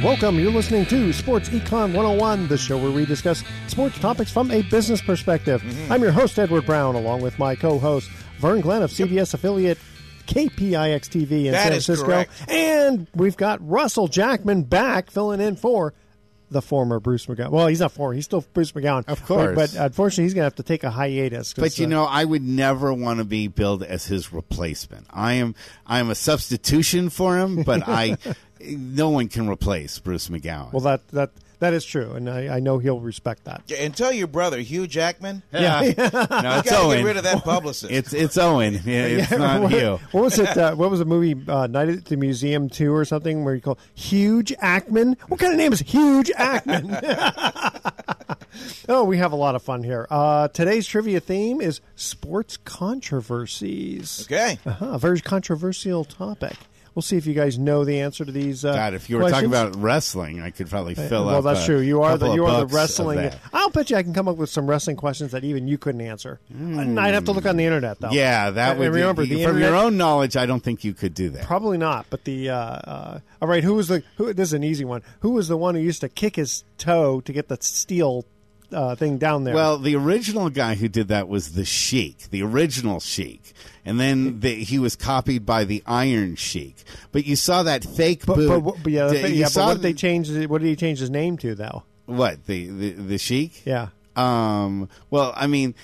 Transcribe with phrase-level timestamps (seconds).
[0.00, 0.40] Welcome.
[0.40, 4.62] You're listening to Sports Econ 101, the show where we discuss sports topics from a
[4.62, 5.60] business perspective.
[5.60, 5.92] Mm-hmm.
[5.92, 9.76] I'm your host, Edward Brown, along with my co host, Vern Glenn of CBS affiliate
[10.26, 12.06] KPIX TV in That San Francisco.
[12.06, 12.32] correct.
[12.48, 15.92] And we've got Russell Jackman back filling in for
[16.52, 17.50] the former Bruce McGowan.
[17.50, 19.04] Well, he's not former, he's still Bruce McGowan.
[19.08, 19.54] Of course.
[19.54, 21.54] But, but unfortunately, he's going to have to take a hiatus.
[21.54, 25.06] But you uh, know, I would never want to be billed as his replacement.
[25.10, 25.54] I am
[25.86, 28.16] I am a substitution for him, but I
[28.64, 30.72] no one can replace Bruce McGowan.
[30.72, 32.12] well, that, that, that is true.
[32.12, 33.62] And I, I know he'll respect that.
[33.68, 35.42] Yeah, and tell your brother Hugh Jackman.
[35.52, 35.80] Yeah.
[35.80, 37.92] no, You it's gotta get rid of that publicist.
[37.92, 38.74] It's it's Owen.
[38.84, 40.00] Yeah, it's not what, you.
[40.10, 40.56] What was it?
[40.56, 41.40] Uh, what was the movie?
[41.48, 45.16] Uh, Night at the Museum Two or something, where you call Huge Ackman.
[45.28, 46.98] What kind of name is Huge Ackman?
[48.88, 50.06] oh, we have a lot of fun here.
[50.10, 54.26] Uh, today's trivia theme is sports controversies.
[54.26, 54.58] okay.
[54.66, 56.56] Uh-huh, a very controversial topic.
[56.94, 58.64] We'll see if you guys know the answer to these.
[58.64, 59.50] Uh, God, if you were questions.
[59.50, 61.44] talking about wrestling, I could probably fill well, up.
[61.44, 61.80] Well, that's true.
[61.80, 63.30] You are the you are the wrestling.
[63.52, 66.02] I'll bet you I can come up with some wrestling questions that even you couldn't
[66.02, 66.38] answer.
[66.50, 68.10] And I'd have to look on the internet though.
[68.10, 70.36] Yeah, that And would remember be, the from internet, your own knowledge.
[70.36, 71.44] I don't think you could do that.
[71.44, 72.06] Probably not.
[72.10, 73.64] But the uh, uh, all right.
[73.64, 74.32] Who was the who?
[74.34, 75.02] This is an easy one.
[75.20, 78.26] Who was the one who used to kick his toe to get the steel
[78.72, 79.54] uh, thing down there?
[79.54, 83.52] Well, the original guy who did that was the Sheik, the original Sheik,
[83.84, 86.76] and then the, he was copied by the Iron Sheik.
[87.10, 88.64] But you saw that fake but, boot.
[88.64, 90.28] but, but, yeah, the- yeah, but saw what did they change?
[90.46, 91.82] What did he change his name to though?
[92.06, 93.64] What the the, the Sheik?
[93.64, 93.88] Yeah.
[94.16, 94.88] Um.
[95.10, 95.74] Well, I mean.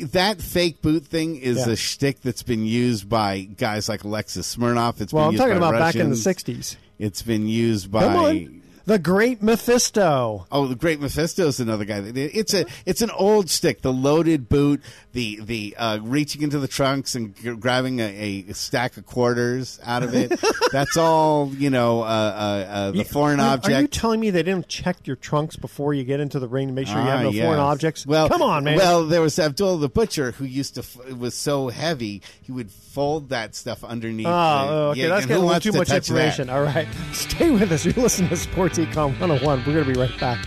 [0.00, 1.74] That fake boot thing is Yeah.
[1.74, 5.02] a shtick that's been used by guys like Alexis Smirnoff.
[5.02, 6.76] It's Well, been I'm talking about back in the '60s.
[6.98, 8.48] It's been used by
[8.84, 10.46] the Great Mephisto.
[10.50, 12.02] Oh, the Great Mephisto is another guy.
[12.14, 13.82] It's a it's an old stick.
[13.82, 14.80] The loaded boot,
[15.12, 19.78] the the uh, reaching into the trunks and g- grabbing a, a stack of quarters
[19.84, 20.32] out of it.
[20.72, 22.02] That's all you know.
[22.02, 23.76] Uh, uh, uh, the foreign Are- object.
[23.76, 26.68] Are you telling me they didn't check your trunks before you get into the ring
[26.68, 27.44] to make sure you have Ah, no yes.
[27.44, 28.06] foreign objects?
[28.06, 28.76] Well, come on, man.
[28.78, 30.80] Well, there was Abdullah the butcher who used to.
[30.80, 34.26] F- it was so heavy he would fold that stuff underneath.
[34.26, 35.00] Oh, okay.
[35.02, 36.14] yeah, That's getting who a little wants too to much touch that?
[36.14, 36.48] information.
[36.50, 36.88] All right.
[37.12, 37.84] Stay with us.
[37.84, 39.58] You're listening to Sports Econ 101.
[39.66, 40.44] We're going to be right back.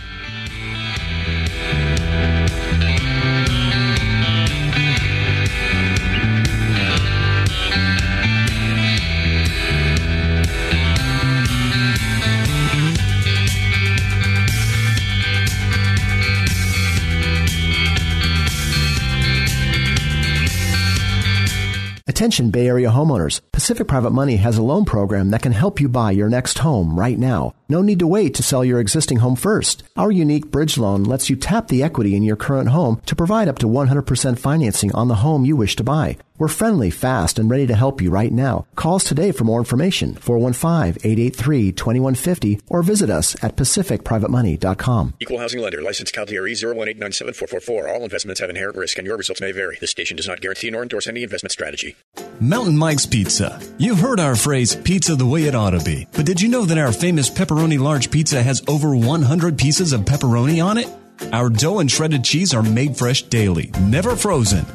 [22.16, 23.42] Attention Bay Area homeowners.
[23.52, 26.98] Pacific Private Money has a loan program that can help you buy your next home
[26.98, 27.52] right now.
[27.68, 29.82] No need to wait to sell your existing home first.
[29.98, 33.48] Our unique bridge loan lets you tap the equity in your current home to provide
[33.48, 36.16] up to 100% financing on the home you wish to buy.
[36.38, 38.66] We're friendly, fast, and ready to help you right now.
[38.76, 45.14] Call us today for more information, 415-883-2150, or visit us at pacificprivatemoney.com.
[45.18, 45.80] Equal housing lender.
[45.82, 47.88] Licensed CalDRE 018974444.
[47.88, 49.78] All investments have inherent risk and your results may vary.
[49.80, 51.96] This station does not guarantee nor endorse any investment strategy.
[52.40, 53.58] Mountain Mike's Pizza.
[53.78, 56.06] You've heard our phrase, pizza the way it ought to be.
[56.12, 60.02] But did you know that our famous pepperoni large pizza has over 100 pieces of
[60.02, 60.88] pepperoni on it?
[61.32, 64.66] Our dough and shredded cheese are made fresh daily, never frozen.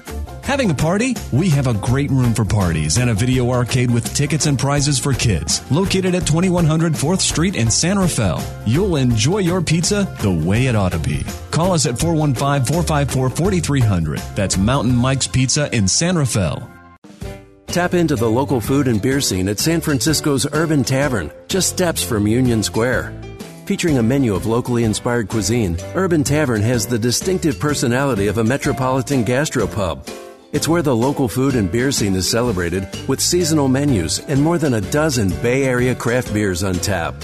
[0.44, 1.16] Having a party?
[1.32, 4.98] We have a great room for parties and a video arcade with tickets and prizes
[4.98, 5.62] for kids.
[5.72, 8.44] Located at 2100 4th Street in San Rafael.
[8.66, 11.24] You'll enjoy your pizza the way it ought to be.
[11.52, 14.20] Call us at 415 454 4300.
[14.36, 16.68] That's Mountain Mike's Pizza in San Rafael.
[17.72, 22.04] Tap into the local food and beer scene at San Francisco's Urban Tavern, just steps
[22.04, 23.14] from Union Square.
[23.66, 28.44] Featuring a menu of locally inspired cuisine, Urban Tavern has the distinctive personality of a
[28.44, 30.06] metropolitan gastropub.
[30.52, 34.58] It's where the local food and beer scene is celebrated with seasonal menus and more
[34.58, 37.16] than a dozen Bay Area craft beers on tap.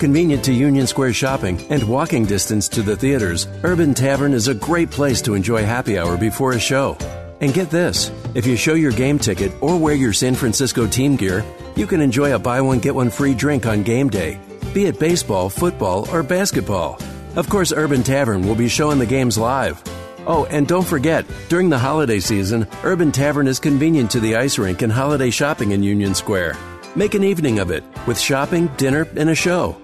[0.00, 4.54] Convenient to Union Square shopping and walking distance to the theaters, Urban Tavern is a
[4.54, 6.98] great place to enjoy happy hour before a show.
[7.40, 11.16] And get this if you show your game ticket or wear your San Francisco team
[11.16, 11.44] gear,
[11.76, 14.40] you can enjoy a buy one, get one free drink on game day,
[14.74, 17.00] be it baseball, football, or basketball.
[17.36, 19.82] Of course, Urban Tavern will be showing the games live.
[20.26, 24.58] Oh, and don't forget, during the holiday season, Urban Tavern is convenient to the ice
[24.58, 26.56] rink and holiday shopping in Union Square.
[26.96, 29.80] Make an evening of it with shopping, dinner, and a show.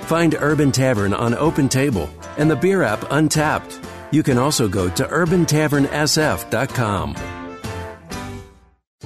[0.00, 3.85] Find Urban Tavern on Open Table and the beer app Untappd.
[4.16, 7.16] You can also go to urbantavernSF.com.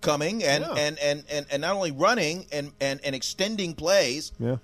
[0.00, 0.74] coming and, Yeah.
[0.76, 4.56] and, and, and, and not only running and, and, and extending plays, Yeah.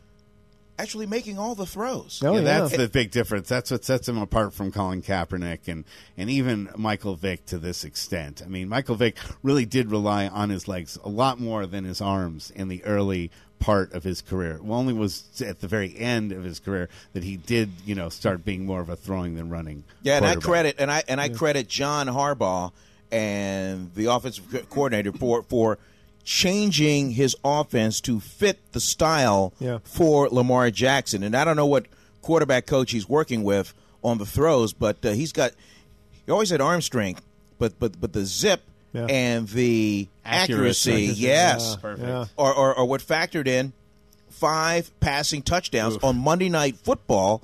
[0.80, 2.22] Actually making all the throws.
[2.24, 2.44] Oh, yeah, yeah.
[2.44, 3.48] that's the big difference.
[3.48, 5.84] That's what sets him apart from Colin Kaepernick and,
[6.16, 8.42] and even Michael Vick to this extent.
[8.44, 12.00] I mean, Michael Vick really did rely on his legs a lot more than his
[12.00, 14.52] arms in the early part of his career.
[14.52, 18.08] It only was at the very end of his career that he did, you know,
[18.08, 19.84] start being more of a throwing than running.
[20.02, 22.72] Yeah, and I credit and I and I credit John Harbaugh
[23.12, 25.78] and the offensive coordinator for for
[26.24, 29.78] changing his offense to fit the style Yeah.
[29.84, 31.22] for Lamar Jackson.
[31.22, 31.86] And I don't know what
[32.22, 33.72] quarterback coach he's working with
[34.02, 35.52] on the throws, but uh, he's got
[36.26, 37.22] he always had arm strength,
[37.58, 38.62] but but but the zip
[38.92, 39.06] Yeah.
[39.06, 41.20] and the accuracy, Accuracy.
[41.22, 42.24] yes, Yeah, yeah.
[42.36, 43.72] or, or, or what factored in
[44.28, 47.42] five passing touchdowns on Monday Night Football.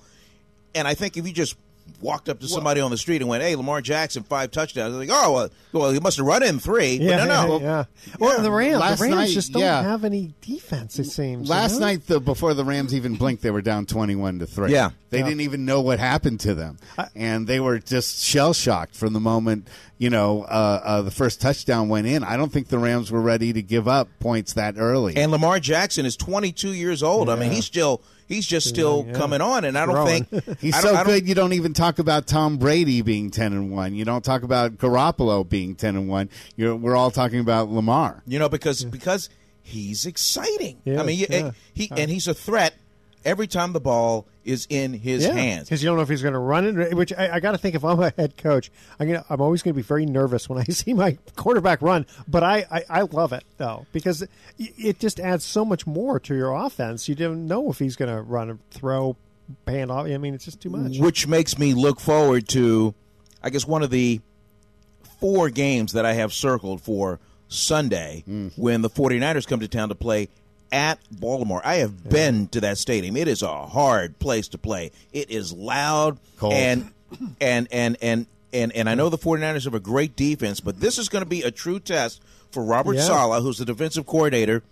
[0.75, 1.57] And I think if you just
[2.01, 5.01] walked up to somebody on the street and went, "Hey, Lamar Jackson, five touchdowns," they're
[5.01, 6.97] like, "Oh, well, well, he must have run in three.
[6.97, 7.85] Yeah, but no, no, yeah.
[8.19, 9.83] Well, the Rams, Last the Rams night, just don't yeah.
[9.83, 10.99] have any defense.
[10.99, 11.49] It seems.
[11.49, 11.87] you Last know?
[11.87, 14.73] night, the, before the Rams even blinked, they were down twenty-one to three.
[14.73, 14.91] Yeah.
[15.11, 15.25] they Yeah.
[15.25, 16.79] didn't even know what happened to them,
[17.15, 21.41] and they were just shell shocked from the moment you know uh, uh, the first
[21.41, 22.23] touchdown went in.
[22.23, 25.17] I don't think the Rams were ready to give up points that early.
[25.17, 27.31] And Lamar Jackson is 22 years old.
[27.31, 29.15] I mean, he's still he's just still yeah.
[29.15, 30.25] coming on, and I don't Growing.
[30.25, 31.29] think He's don't- so good.
[31.29, 33.95] You don't even talk about Tom Brady being ten and one.
[33.95, 36.29] You don't talk about Garoppolo being ten and one.
[36.57, 38.23] You're, we're all talking about Lamar.
[38.27, 39.29] You know, because because
[39.63, 40.81] he's exciting.
[40.85, 41.51] Yeah, I mean, yeah.
[41.75, 42.75] he and he's a threat
[43.25, 45.69] every time the ball is in his yeah, hands.
[45.69, 46.95] because you don't know if he's going to run it.
[46.95, 49.63] Which I, I got to think if I'm a head coach, I'm gonna, I'm always
[49.63, 52.07] going to be very nervous when I see my quarterback run.
[52.29, 56.21] But I, I, I love it though because it, it just adds so much more
[56.21, 57.09] to your offense.
[57.09, 59.17] You don't know if he's going to run or throw,
[59.67, 60.07] hand off.
[60.07, 60.99] I mean, it's just too much.
[60.99, 62.95] which makes me look forward to,
[63.43, 64.21] I guess, one of the
[65.21, 68.57] four games that I have circled for Sunday mm.
[68.57, 70.29] when the 49ers come to town to play
[70.73, 71.61] at Baltimore.
[71.65, 73.17] I have been to that stadium.
[73.17, 74.91] It is a hard place to play.
[75.13, 76.53] It is loud Cold.
[76.55, 76.93] and
[77.41, 80.99] and and and and and I know the 49ers have a great defense, but this
[80.99, 82.21] is going to be a true test
[82.51, 83.03] for Robert Yeah.
[83.03, 84.63] Saleh, who's the defensive coordinator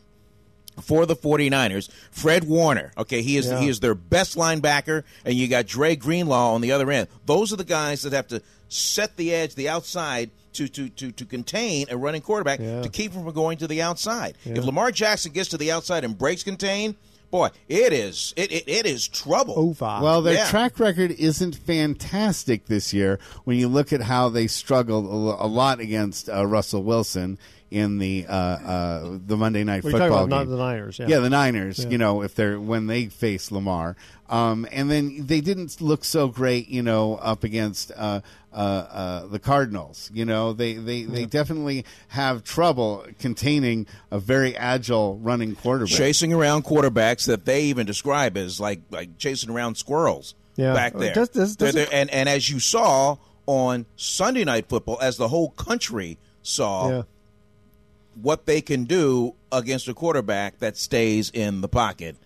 [0.82, 1.88] for the 49ers.
[2.10, 3.60] Fred Warner, okay, he is Yeah.
[3.60, 7.08] he is their best linebacker, and you got Dre Greenlaw on the other end.
[7.26, 10.30] Those are the guys that have to set the edge, the outside.
[10.54, 12.82] To, to, to, to contain a running quarterback Yeah.
[12.82, 14.36] to keep him from going to the outside.
[14.44, 16.94] If Lamar Jackson gets to the outside and breaks contain,
[17.32, 19.54] boy, it is it, it, it is trouble.
[19.58, 19.98] Over.
[20.00, 20.48] Well, their Yeah.
[20.48, 25.48] track record isn't fantastic this year when you look at how they struggled a a
[25.48, 27.36] lot against uh, Russell Wilson
[27.74, 30.50] in the uh, uh, the Monday night We're talking football about not game.
[30.52, 30.98] the Niners.
[30.98, 31.06] Yeah.
[31.08, 31.84] Yeah, the Niners.
[31.84, 33.96] You know, if they're when they face Lamar,
[34.28, 36.68] um, and then they didn't look so great.
[36.68, 38.20] You know, up against uh,
[38.52, 40.10] uh, uh, the Cardinals.
[40.14, 45.94] You know, they they, they definitely have trouble containing a very agile running quarterback.
[45.96, 50.72] chasing around quarterbacks that they even describe as like like chasing around squirrels Yeah.
[50.74, 51.12] back there.
[51.14, 53.16] Does- does- They're- they're- and and as you saw
[53.46, 57.02] on Sunday Night Football, as the whole country saw Yeah.
[58.20, 62.16] What they can do against a quarterback that stays in the pocket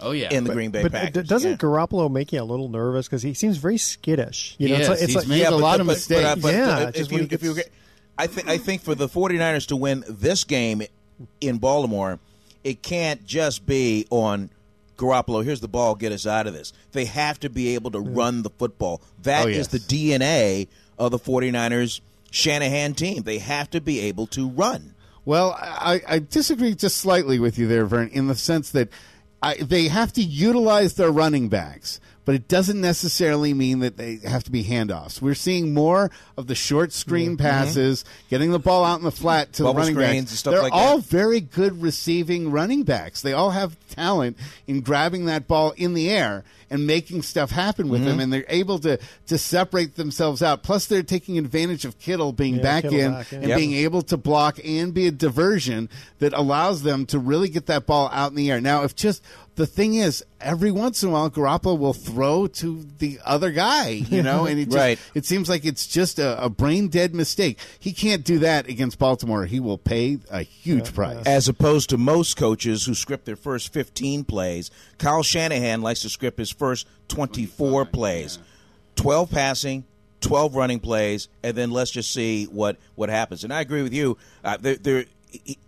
[0.00, 0.32] Oh yeah.
[0.32, 1.26] in the Green Bay But Packers.
[1.28, 1.56] doesn't Yeah.
[1.56, 4.54] Garoppolo make you a little nervous because he seems very skittish?
[4.58, 4.88] You know, He it's is.
[4.90, 6.40] like, it's He's like made a lot of mistakes.
[6.40, 7.56] but, Yeah, if you, he if you,
[8.16, 10.82] I think I think for the 49ers to win this game
[11.40, 12.18] in Baltimore,
[12.64, 14.50] it can't just be on
[14.96, 15.44] Garoppolo.
[15.44, 15.94] Here's the ball.
[15.94, 16.72] Get us out of this.
[16.92, 19.00] They have to be able to run the football.
[19.22, 22.00] That Oh, is the DNA of the 49ers
[22.30, 23.22] Shanahan team.
[23.22, 24.94] They have to be able to run.
[25.28, 28.88] Well, I, I disagree just slightly with you there, Vern, in the sense that
[29.42, 34.20] I, they have to utilize their running backs, but it doesn't necessarily mean that they
[34.24, 35.20] have to be handoffs.
[35.20, 37.46] We're seeing more of the short screen mm-hmm.
[37.46, 40.30] passes, getting the ball out in the flat to Bubble the running screens backs.
[40.30, 41.04] and stuff They're like all that.
[41.08, 43.20] very good receiving running backs.
[43.20, 47.88] They all have talent in grabbing that ball in the air and making stuff happen
[47.88, 48.08] with Mm-hmm.
[48.10, 50.62] them, and they're able to to separate themselves out.
[50.62, 53.38] Plus, they're taking advantage of Kittle being Yeah, back Kittle in back in.
[53.40, 53.58] and Yep.
[53.58, 57.86] being able to block and be a diversion that allows them to really get that
[57.86, 58.60] ball out in the air.
[58.60, 59.22] Now, if just
[59.56, 63.88] the thing is, every once in a while, Garoppolo will throw to the other guy,
[63.88, 64.98] you know, and it just, Right.
[65.14, 67.58] it seems like it's just a, a brain dead mistake.
[67.80, 69.46] He can't do that against Baltimore.
[69.46, 71.26] He will pay a huge price.
[71.26, 76.08] As opposed to most coaches who script their first 15 plays, Kyle Shanahan likes to
[76.08, 78.38] script his first 24 plays.
[78.96, 79.84] 12 passing,
[80.20, 83.44] 12 running plays, and then let's just see what, what happens.
[83.44, 84.18] And I agree with you.
[84.44, 85.58] Uh, there, there, he,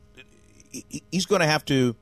[0.73, 1.95] he- he's going to have to,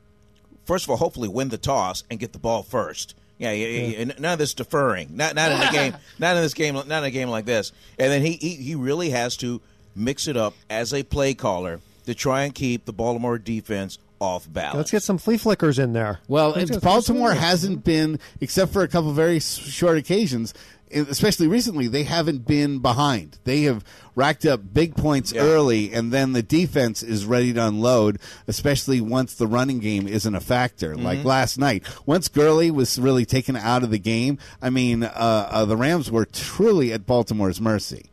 [0.64, 3.14] first of all, hopefully win the toss and get the ball first.
[3.38, 4.04] Yeah, yeah, yeah, yeah.
[4.18, 5.16] none of this deferring.
[5.16, 5.95] Not not in a game.
[6.18, 6.75] Not in this game.
[6.75, 7.71] Not in a game like this.
[7.97, 9.61] And then he, he he really has to
[9.95, 14.52] mix it up as a play caller to try and keep the Baltimore defense off
[14.52, 14.76] balance.
[14.76, 16.18] let's get some flea flickers in there.
[16.28, 20.52] Well, Let's it's get- Baltimore hasn't been, except for a couple very short occasions,
[20.90, 23.38] especially recently, they haven't been behind.
[23.44, 23.84] They have
[24.14, 25.42] racked up big points Yeah.
[25.42, 30.34] early, and then the defense is ready to unload, especially once the running game isn't
[30.34, 30.94] a factor.
[30.94, 31.04] Mm-hmm.
[31.04, 35.08] Like last night, once Gurley was really taken out of the game, I mean, uh,
[35.50, 38.10] uh, the Rams were truly at Baltimore's mercy.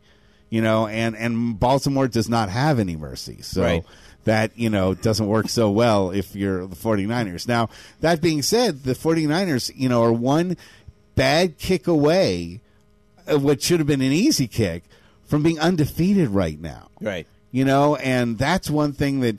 [0.48, 3.38] You know, and, and Baltimore does not have any mercy.
[3.42, 3.84] So Right.
[4.26, 7.48] That you know doesn't work so well if you're the 49ers.
[7.48, 10.56] Now, that being said, the 49ers, you know, are one
[11.14, 12.60] bad kick away
[13.26, 14.84] of what should have been an easy kick
[15.24, 16.90] from being undefeated right now.
[17.00, 17.26] right.
[17.52, 19.38] You know, and that's one thing that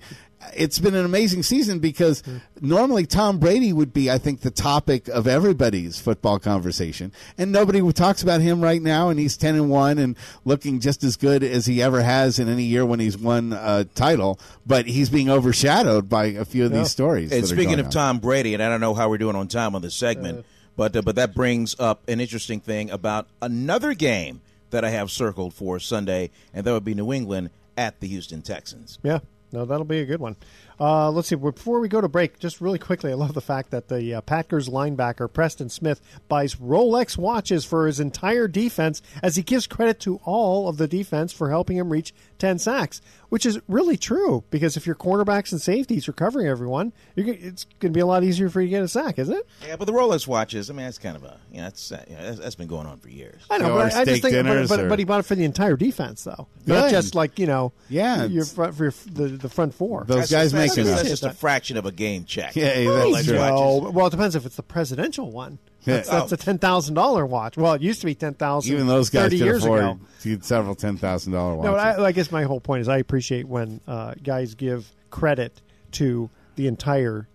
[0.55, 2.23] it's been an amazing season because
[2.61, 7.81] normally Tom Brady would be, I think, the topic of everybody's football conversation, and nobody
[7.93, 9.09] talks about him right now.
[9.09, 12.47] And he's ten and one and looking just as good as he ever has in
[12.49, 14.39] any year when he's won a title.
[14.65, 16.79] But he's being overshadowed by a few of Yeah.
[16.79, 17.31] these stories.
[17.31, 17.91] And speaking of on.
[17.91, 20.95] Tom Brady, and I don't know how we're doing on time on this segment, but
[20.95, 25.53] uh, but that brings up an interesting thing about another game that I have circled
[25.53, 28.99] for Sunday, and that would be New England at the Houston Texans.
[29.03, 29.19] Yeah,
[29.51, 30.35] no, that'll be a good one.
[30.79, 31.35] Uh, let's see.
[31.35, 34.21] Before we go to break, just really quickly, I love the fact that the uh,
[34.21, 39.99] Packers linebacker Preston Smith buys Rolex watches for his entire defense as he gives credit
[40.01, 44.43] to all of the defense for helping him reach 10 sacks, which is really true
[44.51, 48.05] because if your cornerbacks and safeties are covering everyone, you're, it's going to be a
[48.05, 49.47] lot easier for you to get a sack, isn't it?
[49.65, 52.03] Yeah, but the Rolex watches, I mean, that's kind of a, you know, that's, uh,
[52.07, 53.41] yeah, that's, that's been going on for years.
[53.49, 55.25] I know, Or but I, I just think, but, but, or- but he bought it
[55.25, 58.93] for the entire defense, though, not just like you know, Yeah, your front for your,
[59.11, 60.03] the the front four.
[60.07, 62.55] Those That's guys just- that's making just, that's just a fraction of a game check.
[62.55, 63.35] Yeah, Hey, that's true.
[63.37, 63.91] Joe.
[63.93, 65.59] Well, it depends if it's the presidential one.
[65.85, 66.19] That's, Yeah.
[66.19, 67.55] that's a ten thousand dollar watch.
[67.57, 68.73] Well, it used to be ten thousand.
[68.73, 69.99] Even those guys thirty can years afford ago.
[70.21, 71.71] to get several ten thousand dollar watches.
[71.71, 75.61] No, I, I guess my whole point is I appreciate when uh, guys give credit
[75.93, 77.27] to the entire d-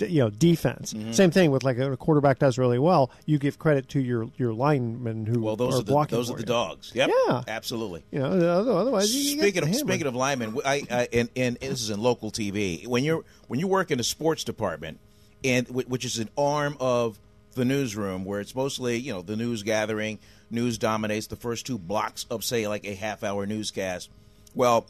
[0.00, 0.92] you know defense.
[0.92, 1.12] Mm-hmm.
[1.12, 3.10] Same thing with like a, quarterback does really well.
[3.26, 6.30] You give credit to your your linemen who Well, those are, are the blocking those
[6.30, 6.46] are the you.
[6.46, 6.92] dogs.
[6.94, 7.10] Yep.
[7.28, 7.42] Yeah.
[7.48, 8.04] absolutely.
[8.10, 11.90] You know, otherwise you Speaking of speaking of linemen, I, I and, and this is
[11.90, 12.86] in local TV.
[12.86, 14.98] When you're when you work in the sports department,
[15.44, 17.18] and which is an arm of
[17.54, 20.18] the newsroom, where it's mostly you know the news gathering,
[20.50, 24.10] news dominates the first two blocks of say like a half hour newscast.
[24.54, 24.86] Well,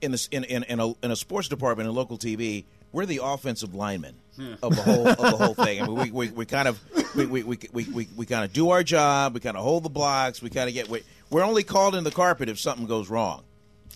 [0.00, 3.20] in this in in, in, a, in a sports department in local TV, we're the
[3.22, 4.54] offensive linemen hmm.
[4.62, 5.82] of the whole of the whole thing.
[5.82, 6.80] I mean, we, we, we kind of
[7.14, 9.34] we, we, we, we, we, we kind of do our job.
[9.34, 10.42] We kind of hold the blocks.
[10.42, 13.44] We kind of get we, we're only called in the carpet if something goes wrong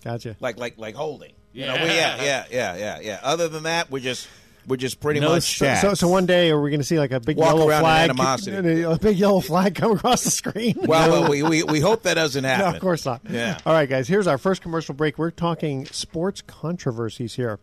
[0.03, 0.35] Gotcha.
[0.39, 1.33] like like like holding.
[1.53, 3.19] You know, we, yeah, yeah, yeah, yeah, yeah.
[3.21, 4.27] Other than that, we're just
[4.67, 5.81] we're just pretty No much stats.
[5.81, 7.79] So, so one day, are we going to see like a big Walk yellow around
[7.79, 8.09] in flag?
[8.09, 8.81] animosity.
[8.81, 10.75] A big yellow flag come across the screen.
[10.81, 12.63] well, well we, we we hope that doesn't happen.
[12.63, 13.21] No, of course not.
[13.29, 13.57] Yeah.
[13.65, 14.07] All right, guys.
[14.07, 15.17] Here's our first commercial break.
[15.17, 17.59] We're talking sports controversies here.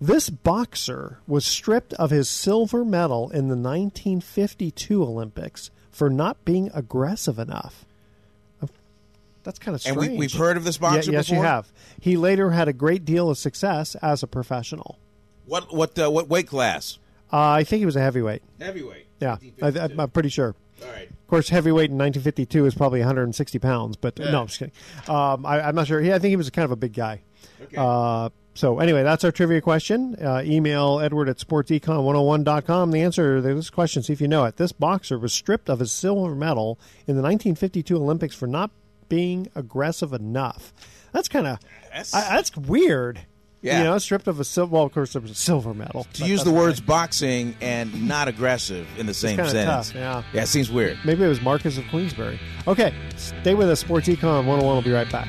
[0.00, 6.70] This boxer was stripped of his silver medal in the 1952 Olympics for not being
[6.72, 7.84] aggressive enough.
[9.42, 10.12] That's kind of And strange.
[10.12, 11.72] we- we've heard of this Yeah, boxer yes, you have.
[11.98, 14.98] He later had a great deal of success as a professional.
[15.46, 16.98] What what uh, what weight class?
[17.32, 18.42] Uh, I think he was a heavyweight.
[18.60, 19.06] Heavyweight.
[19.18, 20.54] Yeah, I, I'm pretty sure.
[20.82, 21.08] All right.
[21.08, 24.74] Of course, heavyweight in 1952 is probably 160 pounds, but no, I'm just kidding.
[25.08, 26.00] Um, I, I'm not sure.
[26.02, 27.22] Yeah, I think he was kind of a big guy.
[27.76, 28.28] Uh,
[28.60, 30.16] so anyway, that's our trivia question.
[30.22, 32.90] Uh, email Edward at sportsecon101.com.
[32.90, 34.58] The answer to this question, see if you know it.
[34.58, 38.70] This boxer was stripped of his silver medal in the 1952 Olympics for not
[39.08, 40.74] being aggressive enough.
[41.12, 43.20] That's kind of That's- that's weird.
[43.62, 43.78] Yeah.
[43.78, 44.74] You know, stripped of a silver.
[44.74, 46.06] Well, of course, it was a silver medal.
[46.14, 49.88] To use the words boxing and not aggressive in the same sentence.
[49.90, 50.22] tough, yeah.
[50.34, 50.98] Yeah, it seems weird.
[51.04, 52.38] Maybe it was Marquess of Queensberry.
[52.68, 53.80] Okay, stay with us.
[53.80, 55.28] Sports Econ 101 will be right back.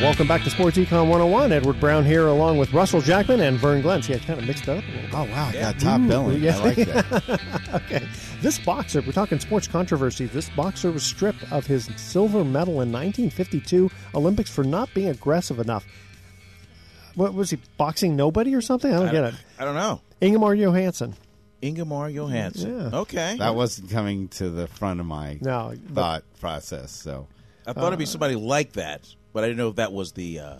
[0.00, 1.50] Welcome back to Sports Econ 101.
[1.50, 4.00] Edward Brown here, along with Russell Jackman and Vern Glenn.
[4.00, 5.10] See, I kind of mixed it up a little bit.
[5.14, 6.40] Oh wow, got top Ooh, billing.
[6.40, 6.56] yeah.
[6.56, 7.40] I like that.
[7.74, 8.06] okay.
[8.40, 10.26] This boxer, we're talking sports controversy.
[10.26, 15.58] This boxer was stripped of his silver medal in 1952 Olympics for not being aggressive
[15.58, 15.84] enough.
[17.16, 18.92] What was he boxing nobody or something?
[18.94, 19.34] I don't get it.
[19.58, 20.00] I don't know.
[20.22, 21.16] Ingemar Johansson.
[21.60, 22.78] Ingemar Johansson.
[22.92, 22.98] Yeah.
[23.00, 23.36] Okay.
[23.40, 26.92] That wasn't coming to the front of my No, but- thought process.
[26.92, 27.26] So
[27.66, 29.02] I thought it'd be uh, somebody like that,
[29.38, 30.56] but I didn't know if that was the uh,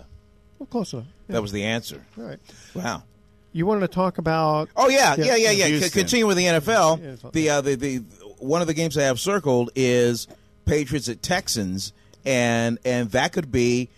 [0.57, 1.03] Well, close enough.
[1.27, 1.33] Yeah.
[1.33, 2.01] that was the answer.
[2.17, 2.39] All right.
[2.73, 3.03] Wow.
[3.51, 4.69] You wanted to talk about?
[4.77, 5.65] Oh yeah, yeah, yeah, yeah.
[5.65, 5.89] C- Houston.
[6.01, 7.03] continue with the Yeah, NFL.
[7.03, 7.97] it's all- The uh, the the
[8.37, 10.27] one of the games I have circled is
[10.65, 11.91] Patriots at Texans,
[12.25, 13.89] and and that could be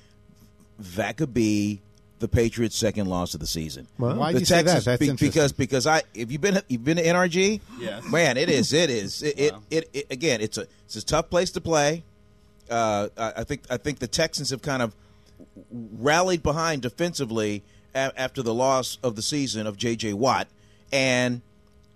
[0.95, 1.79] that could be
[2.19, 3.87] the Patriots' second loss of the season.
[3.99, 4.83] Well, Why'd the you say that?
[4.83, 5.27] That's be- interesting.
[5.29, 8.03] because because I if you've been you've been to NRG, Yes.
[8.05, 11.29] man, it is it is it, it, it, it again it's a it's a tough
[11.29, 12.03] place to play.
[12.71, 14.95] Uh, I, think I think the Texans have kind of
[15.71, 20.13] rallied behind defensively a- after the loss of the season of J.J.
[20.13, 20.47] Watt
[20.91, 21.41] and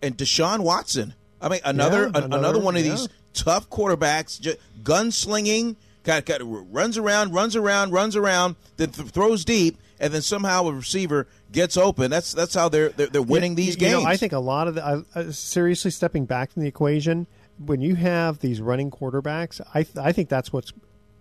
[0.02, 1.14] and Deshaun Watson.
[1.42, 2.92] I mean, another Yeah, an- another, another- one of yeah.
[2.96, 9.10] these tough quarterbacks, ju- gunslinging, kind of, runs around, runs around, runs around, then th-
[9.10, 12.12] throws deep, and then somehow a receiver gets open.
[12.12, 14.04] That's that's how they're they're, they're winning these you games.
[14.04, 17.82] know, I think a lot of the uh, seriously stepping back from the equation when
[17.82, 20.74] you have these running quarterbacks, I th- I think that's what's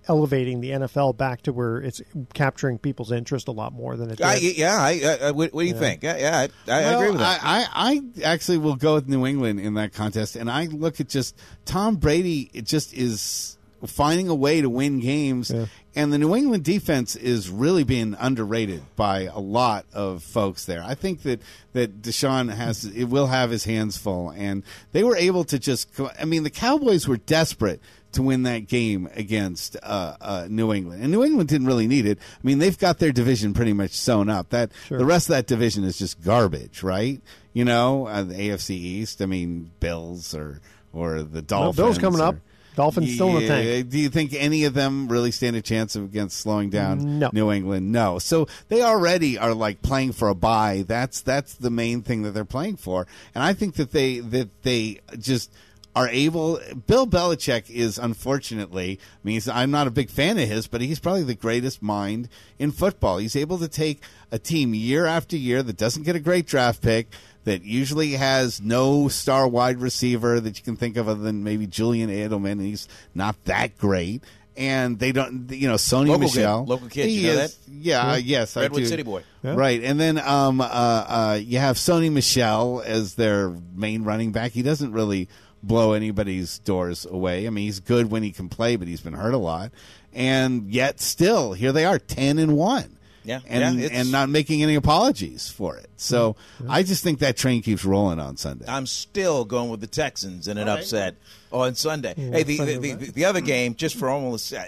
[0.08, 2.02] elevating the NFL back to where it's
[2.34, 4.26] capturing people's interest a lot more than it did.
[4.26, 6.02] I, yeah, I, I, what, what do you think?
[6.02, 7.40] Yeah, yeah I, I, I Well, agree with that.
[7.42, 11.00] I, I, I actually will go with New England in that contest, and I look
[11.00, 12.50] at just Tom Brady.
[12.52, 15.50] It just is finding a way to win games,
[15.94, 20.82] and the New England defense is really being underrated by a lot of folks there.
[20.82, 21.40] I think that
[21.72, 25.88] that Deshaun has it will have his hands full, and they were able to just.
[26.18, 27.80] I mean, the Cowboys were desperate
[28.12, 32.06] to win that game against uh, uh, New England, and New England didn't really need
[32.06, 32.18] it.
[32.20, 34.50] I mean, they've got their division pretty much sewn up.
[34.50, 37.20] That the rest of that division is just garbage, right?
[37.52, 39.20] You know, uh, the AFC East.
[39.22, 40.60] I mean, Bills or
[40.92, 41.76] or the Well, Dolphins.
[41.76, 42.36] Bills coming or- up.
[42.74, 43.88] Dolphins still in the tank.
[43.90, 47.30] Do you think any of them really stand a chance against slowing down No.
[47.32, 47.92] New England?
[47.92, 48.18] No.
[48.18, 50.84] So they already are like playing for a bye.
[50.87, 53.06] That's that's the main thing that they're playing for.
[53.34, 55.52] And I think that they that they just
[55.96, 56.58] are able.
[56.87, 58.98] Bill Belichick is unfortunately.
[59.00, 62.28] I mean, I'm not a big fan of his, but he's probably the greatest mind
[62.58, 63.18] in football.
[63.18, 66.82] He's able to take a team year after year that doesn't get a great draft
[66.82, 67.12] pick
[67.44, 71.66] that usually has no star wide receiver that you can think of other than maybe
[71.66, 74.22] Julian Edelman, and he's not that great.
[74.57, 76.46] And they don't, you know, Sony Local kid.
[76.68, 77.07] Local kid.
[77.09, 78.87] He You know is, yeah, uh, yes, I Redwood do.
[78.87, 79.24] City boy.
[79.42, 79.57] Yeah.
[79.57, 79.83] right?
[79.83, 84.52] And then um, uh, uh, you have Sony Michel as their main running back.
[84.52, 85.28] He doesn't really
[85.64, 87.48] blow anybody's doors away.
[87.48, 89.72] I mean, he's good when he can play, but he's been hurt a lot.
[90.12, 92.96] And yet, still, here they are, ten and one.
[93.24, 95.88] Yeah, and yeah, and not making any apologies for it.
[95.96, 96.37] So
[96.68, 98.66] I just think that train keeps rolling on Sunday.
[98.68, 101.16] I'm still going with the Texans in an upset
[101.50, 102.12] on Sunday.
[102.16, 104.62] hey, the, Sunday the, the, the other game, just for almost, uh,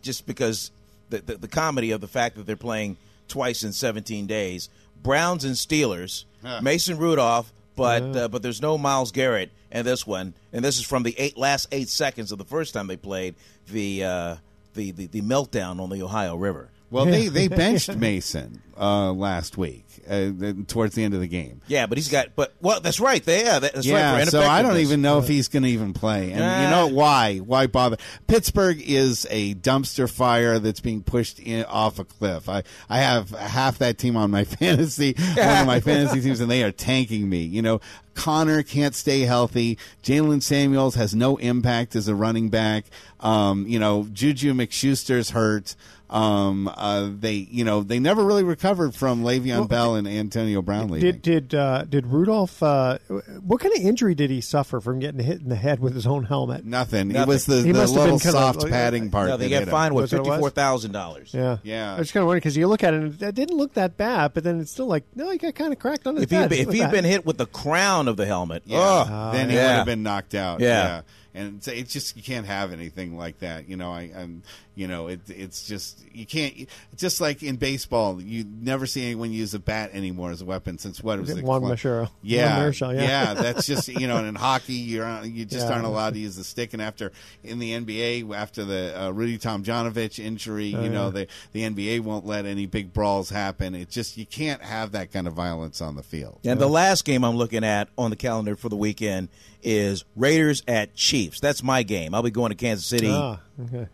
[0.00, 0.70] just because
[1.10, 4.68] the, the the comedy of the fact that they're playing twice in 17 days,
[5.02, 6.24] Browns and Steelers,
[6.62, 10.84] Mason Rudolph, but uh, but there's no Myles Garrett in this one, and this is
[10.86, 13.34] from the eight last eight seconds of the first time they played
[13.68, 14.36] the uh,
[14.74, 16.70] the, the the meltdown on the Ohio River.
[16.90, 20.30] Well, they they benched Mason uh, last week uh,
[20.66, 21.60] towards the end of the game.
[21.66, 23.22] Yeah, but he's got, but well, that's right.
[23.22, 24.28] They, yeah, that's yeah, right.
[24.28, 26.32] So I don't even know if he's going to even play.
[26.32, 27.38] And you know why?
[27.38, 27.98] Why bother?
[28.26, 32.48] Pittsburgh is a dumpster fire that's being pushed in, off a cliff.
[32.48, 36.50] I, I have half that team on my fantasy, one of my fantasy teams, and
[36.50, 37.42] they are tanking me.
[37.42, 37.80] You know,
[38.14, 39.78] Conner can't stay healthy.
[40.02, 42.86] Jaylen Samuels has no impact as a running back.
[43.20, 45.76] Um, you know, JuJu Smith-Schuster's hurt.
[46.10, 50.88] Um, uh, they, you know, they never really recovered from Le'Veon Bell and Antonio Brown
[50.88, 51.12] leaving.
[51.12, 52.62] Did did uh, did Rudolph?
[52.62, 52.98] Uh,
[53.42, 56.06] what kind of injury did he suffer from getting hit in the head with his
[56.06, 56.64] own helmet?
[56.64, 57.10] Nothing.
[57.14, 59.28] It was the, He the little been kinda soft like- padding part.
[59.28, 60.36] No, they that get hit fined with Was that what it was?
[60.36, 61.34] fifty four thousand dollars.
[61.34, 61.94] Yeah, Yeah.
[61.94, 63.96] I was kind of wondering because you look at it and it didn't look that
[63.98, 66.30] bad, but then it's still like no, he got kind of cracked on his If
[66.30, 66.48] he'd, head.
[66.50, 66.90] been- if he'd that.
[66.90, 68.78] been hit with the crown of the helmet, Yeah.
[68.80, 70.60] oh, then he would have been knocked out.
[70.60, 70.68] Yeah.
[70.68, 71.00] Yeah.
[71.38, 73.68] And it's, it's just you can't have anything like that.
[73.68, 74.42] You know, I, I'm,
[74.74, 76.68] you know, it, it's just you can't.
[76.96, 80.78] Just like in baseball, you never see anyone use a bat anymore as a weapon
[80.78, 81.44] since what was it?
[81.44, 82.10] Juan Machado.
[82.22, 83.34] Yeah, Juan Marichal, yeah.
[83.34, 85.74] That's just you know, and in hockey, you're you just Yeah.
[85.74, 86.72] aren't allowed to use the stick.
[86.72, 87.12] And after
[87.44, 91.26] in the NBA, after the uh, Rudy Tomjanovich injury, Oh, you know, yeah.
[91.52, 93.74] the the NBA won't let any big brawls happen.
[93.74, 96.40] It just you can't have that kind of violence on the field.
[96.44, 99.28] And the last game I'm looking at on the calendar for the weekend
[99.62, 101.27] is Raiders at Chiefs.
[101.40, 102.14] That's my game.
[102.14, 103.86] I'll be going to Kansas City Ah, okay.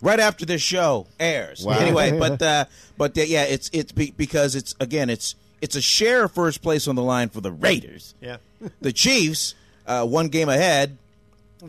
[0.00, 1.64] right after this show airs.
[1.64, 1.78] Wow.
[1.78, 2.64] Anyway, but uh,
[2.98, 6.62] but uh, yeah, it's it's be- because it's again it's it's a share of first
[6.62, 8.14] place on the line for the Raiders.
[8.20, 8.36] Yeah.
[8.80, 9.54] the Chiefs,
[9.86, 10.98] uh, one game ahead,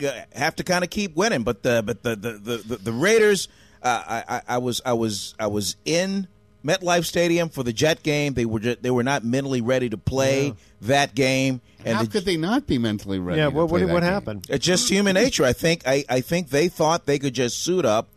[0.04, 1.42] uh, have to kind of keep winning.
[1.42, 3.48] But the but the the the, the, the Raiders,
[3.82, 6.26] uh, I, I I was I was I was in
[6.64, 8.34] MetLife Stadium for the Jet game.
[8.34, 11.60] They were ju- they were not mentally ready to play that game.
[11.84, 13.38] And How the, could they not be mentally ready?
[13.40, 13.46] Yeah.
[13.46, 14.46] to What play what, what happened?
[14.48, 15.44] it's just human nature.
[15.44, 18.08] I think I, I think they thought they could just suit up,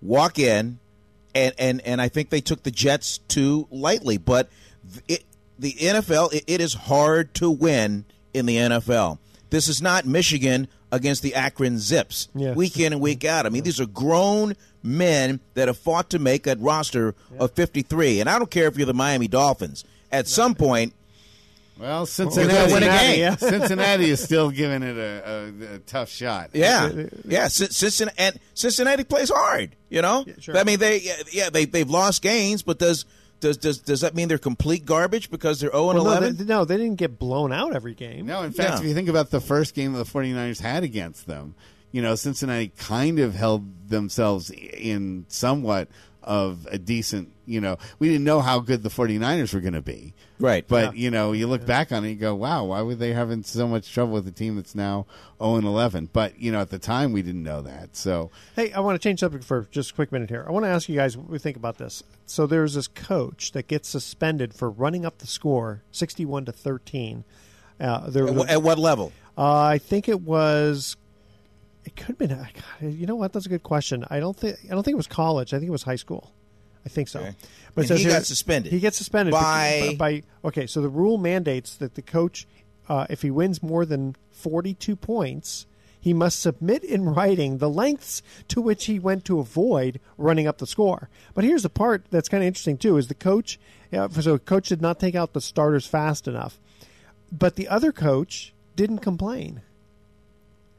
[0.00, 0.78] walk in,
[1.34, 4.18] and and, and I think they took the Jets too lightly.
[4.18, 4.48] But
[5.08, 5.24] it,
[5.58, 9.18] the NFL, it, it is hard to win in the NFL.
[9.50, 12.56] This is not Michigan against the Akron Zips Yes.
[12.56, 13.46] week in and week out.
[13.46, 18.20] I mean, these are grown men that have fought to make a roster of 53.
[18.20, 19.84] And I don't care if you're the Miami Dolphins.
[20.12, 20.94] At some point,
[21.78, 23.18] Well, You're Cincinnati, win a game.
[23.20, 23.36] Yeah.
[23.36, 26.50] Cincinnati is still giving it a, a, a tough shot.
[26.54, 26.90] Yeah,
[27.26, 27.48] yeah.
[27.48, 29.74] Cincinnati, and Cincinnati plays hard.
[29.90, 30.56] You know, sure.
[30.56, 33.04] I mean they yeah, yeah they they've lost games, but does
[33.40, 36.46] does does does that mean they're complete garbage because they're zero and 11?
[36.46, 38.26] no, they didn't get blown out every game.
[38.26, 38.78] No, in fact, Yeah.
[38.80, 41.54] if you think about the first game that the 49ers had against them,
[41.92, 45.88] you know, Cincinnati kind of held themselves in somewhat
[46.26, 49.80] of a decent, you know, we didn't know how good the 49ers were going to
[49.82, 50.12] be.
[50.40, 50.66] Right.
[50.66, 53.42] But, you know, you look back on it, you go, wow, why were they having
[53.44, 55.06] so much trouble with a team that's now
[55.40, 56.10] 0 and 11?
[56.12, 57.96] But, you know, at the time, we didn't know that.
[57.96, 60.44] So, Hey, I want to change subject for just a quick minute here.
[60.46, 62.02] I want to ask you guys what we think about this.
[62.26, 67.22] So there's this coach that gets suspended for running up the score, sixty-one to thirteen.
[67.80, 69.12] Uh, there, At, wh- at what level?
[69.38, 70.96] uh, I think it was.
[71.86, 72.32] It could have been.
[72.32, 72.46] uh,
[72.80, 73.32] God, you know what?
[73.32, 74.04] That's a good question.
[74.10, 74.58] I don't think.
[74.64, 75.54] I don't think it was college.
[75.54, 76.32] I think it was high school.
[76.84, 77.20] I think so.
[77.20, 77.86] Okay.
[77.86, 78.72] says he got suspended.
[78.72, 80.22] He gets suspended By- by.
[80.44, 82.46] Okay, so the rule mandates that the coach,
[82.88, 85.66] uh, if he wins more than forty-two points,
[86.00, 90.58] he must submit in writing the lengths to which he went to avoid running up
[90.58, 91.08] the score.
[91.34, 93.58] But here's the part that's kind of interesting too: is the coach.
[93.92, 96.58] Yeah, so coach did not take out the starters fast enough,
[97.30, 99.62] but the other coach didn't complain.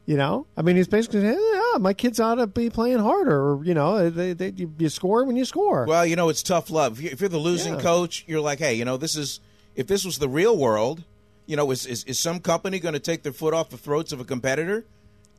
[0.07, 3.51] You know, I mean, he's basically saying, "Yeah, my kids ought to be playing harder."
[3.51, 5.85] Or, you know, they, they, you, score when you score.
[5.85, 6.97] Well, you know, it's tough love.
[6.97, 7.81] If you- if you're the losing Yeah.
[7.81, 9.41] coach, you're like, hey, you know, this is
[9.75, 11.03] if this was the real world,
[11.45, 14.13] you know, is is, is some company going to take their foot off the throats
[14.13, 14.85] of a competitor,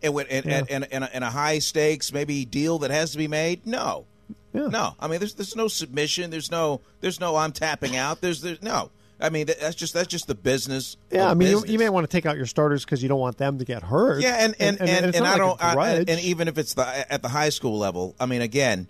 [0.02, 3.12] and with and, and, and, and, a, and a high stakes maybe deal that has
[3.12, 3.66] to be made?
[3.66, 4.04] No,
[4.52, 4.66] Yeah.
[4.68, 4.94] no.
[5.00, 6.31] I mean, there's there's no submission.
[6.31, 8.20] There's no there's no I'm tapping out.
[8.20, 8.90] There's there's no.
[9.20, 10.96] I mean, that's just that's just the business.
[11.11, 13.18] yeah, I mean, you, you may want to take out your starters because you don't
[13.18, 14.22] want them to get hurt.
[14.22, 16.11] Yeah, and and and, and, it's not I like don't.
[16.11, 18.87] I, and even if it's the at the high school level, I mean, again,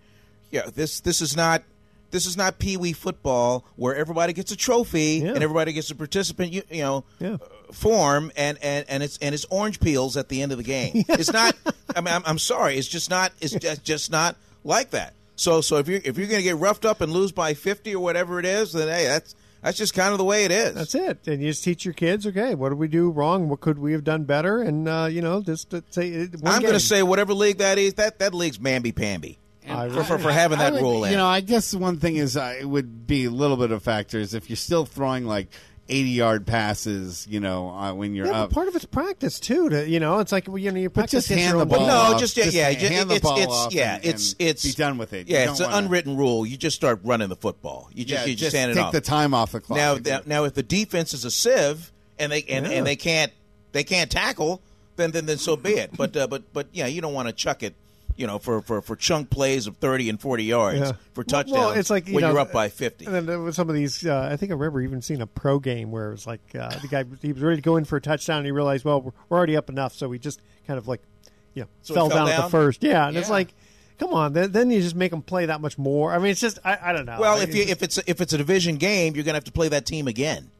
[0.51, 1.63] yeah, this this is not
[2.11, 5.31] this is not pee wee football where everybody gets a trophy Yeah.
[5.31, 6.53] and everybody gets a participant.
[6.53, 7.05] You, you know.
[7.19, 7.37] Yeah.
[7.73, 11.05] Form and, and, and it's and it's orange peels at the end of the game.
[11.09, 11.55] It's not.
[11.95, 12.79] I mean, I'm, I'm sorry.
[12.79, 13.31] It's just not.
[13.43, 15.13] It's just, just not like that.
[15.37, 17.95] So so if you're if you're going to get roughed up and lose by 50
[17.95, 19.35] or whatever it is, then hey, that's
[19.69, 20.73] that's just kind of the way it is.
[20.73, 21.29] That's it.
[21.29, 23.51] And you just teach your kids, okay, what did we do wrong?
[23.51, 24.63] What could we have done better?
[24.63, 27.95] And uh, you know, just to say, I'm going to say whatever league that is,
[27.95, 29.39] that that league's mamby pamby.
[29.67, 31.11] For, for, for having that would- rule in.
[31.11, 33.83] You know, I guess one thing is uh, it would be a little bit of
[33.83, 35.49] factors if you're still throwing like
[35.89, 38.51] 80 yard passes, you know, uh, when you're Yeah, but up.
[38.53, 39.69] part of it's practice too.
[39.71, 41.79] To you know, it's like well, you know, you But practice just hand the ball
[41.79, 41.89] team.
[41.89, 42.21] no, off.
[42.21, 42.69] just yeah, Just yeah.
[42.71, 45.13] hand ju- the it's, ball it's, off yeah, and- it's and it's be done with
[45.13, 45.29] it.
[45.29, 46.45] Yeah, don't it's an wanna- unwritten rule.
[46.47, 47.89] You just start running the football.
[47.95, 48.77] You just Yeah, you just, just hand it off.
[48.77, 48.93] take off.
[48.93, 49.77] the time off the clock.
[49.79, 52.73] now, If now, now, if the defense is a sieve and they and, Yeah.
[52.73, 53.33] and they can't
[53.73, 54.61] they can't tackle,
[54.97, 55.91] then then then so be it.
[55.97, 57.75] But uh, but but yeah, you don't want to chuck it.
[58.19, 60.93] You know, for, for, for chunk plays of thirty and forty yards Yeah.
[61.15, 61.57] for touchdowns.
[61.57, 63.07] well, it's like, you when know, you're up by fifty.
[63.07, 64.05] And then there was some of these.
[64.05, 66.77] Uh, I think I remember even seeing a pro game where it was like uh,
[66.81, 69.01] the guy he was ready to go in for a touchdown, and he realized, well,
[69.01, 71.01] we're, we're already up enough, so we just kind of like,
[71.55, 72.83] you know, So fell, fell down, at the first.
[72.83, 73.55] Yeah, and it's like,
[74.01, 76.13] come on, then, then you just make them play that much more.
[76.13, 77.19] I mean, it's just I, I don't know.
[77.21, 79.53] Well, if you if it's if it's a division game, you're going to have to
[79.53, 80.51] play that team again.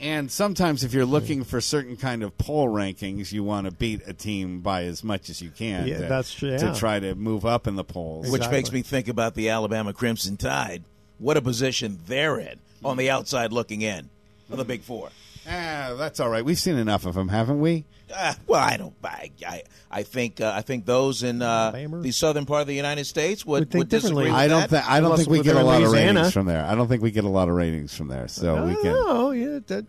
[0.00, 4.02] And sometimes, if you're looking for certain kind of poll rankings, you want to beat
[4.06, 5.86] a team by as much as you can.
[5.86, 8.26] Yeah, to, that's true, to try to move up in the polls.
[8.26, 8.58] Which Exactly.
[8.58, 10.82] makes me think about the Alabama Crimson Tide.
[11.18, 14.10] What a position they're in on the outside looking in
[14.50, 15.10] of the Big Four.
[15.48, 16.44] Ah, that's all right.
[16.44, 17.84] We've seen enough of them, haven't we?
[18.14, 18.94] Uh, well, I don't.
[19.02, 22.74] I I, I think uh, I think those in uh, the southern part of the
[22.74, 24.24] United States would, Would think would disagree.
[24.24, 24.32] differently.
[24.32, 24.70] With I don't that.
[24.70, 26.64] think I don't Unless think we get a in lot of ratings from there.
[26.64, 28.28] I don't think we get a lot of ratings from there.
[28.28, 28.94] So we can.
[28.96, 29.86] Oh, yeah, that,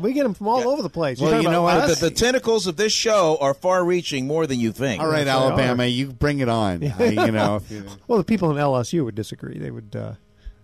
[0.00, 1.18] we get them from all over the place.
[1.18, 1.88] Well, You're talking you know what?
[1.88, 5.00] the, the tentacles of this show are far-reaching more than you think.
[5.00, 6.84] All right, Yes, Alabama, you bring it on.
[6.84, 9.56] Uh, you know, you- well, the people in LSU would disagree.
[9.58, 9.96] They would.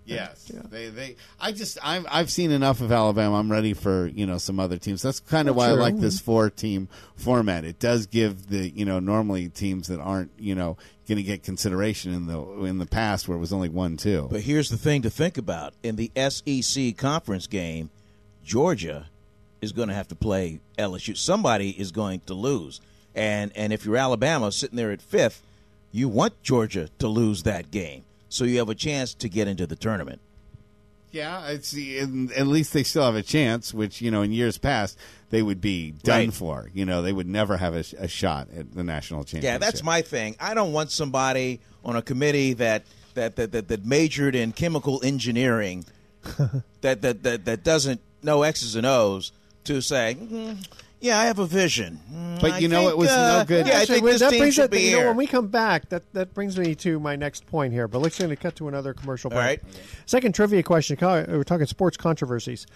[0.07, 1.17] Yes, they they.
[1.41, 3.37] I just I've I've seen enough of Alabama.
[3.37, 5.01] I'm ready for you know some other teams.
[5.01, 7.65] That's kind of why I like this four team format.
[7.65, 10.77] It does give the you know normally teams that aren't you know
[11.09, 14.29] going to get consideration in the in the past where it was only one two.
[14.31, 17.91] But here's the thing to think about: in the SEC conference game,
[18.45, 19.09] Georgia
[19.63, 21.17] is going to have to play LSU.
[21.17, 22.81] Somebody is going to lose,
[23.15, 25.43] and and if you're Alabama sitting there at fifth,
[25.93, 28.05] you want Georgia to lose that game,
[28.35, 30.21] so you have a chance to get into the tournament.
[31.13, 33.73] Yeah, it's at least they still have a chance.
[33.73, 34.99] Which you know in years past
[35.31, 36.35] they would be done Right.
[36.35, 36.71] for.
[36.75, 39.45] You know they would never have a, a shot at the national championship.
[39.45, 40.35] Yeah, that's my thing.
[40.41, 42.83] I don't want somebody on a committee that
[43.15, 45.85] that that that, that majored in chemical engineering
[46.81, 49.31] that, that that that doesn't know X's and O's
[49.65, 50.67] to say, "Mm,
[51.01, 53.45] "Yeah, I have a vision." Mm, But I you know think, it was no uh,
[53.45, 55.27] good- Yeah, I think this that team brings should it- be you know, when we
[55.27, 57.87] come back, that, that brings me to my next point here.
[57.89, 59.39] But let's going to cut to another commercial break.
[59.41, 59.63] All right.
[60.07, 60.97] Second trivia question.
[61.01, 62.67] We're talking sports controversies.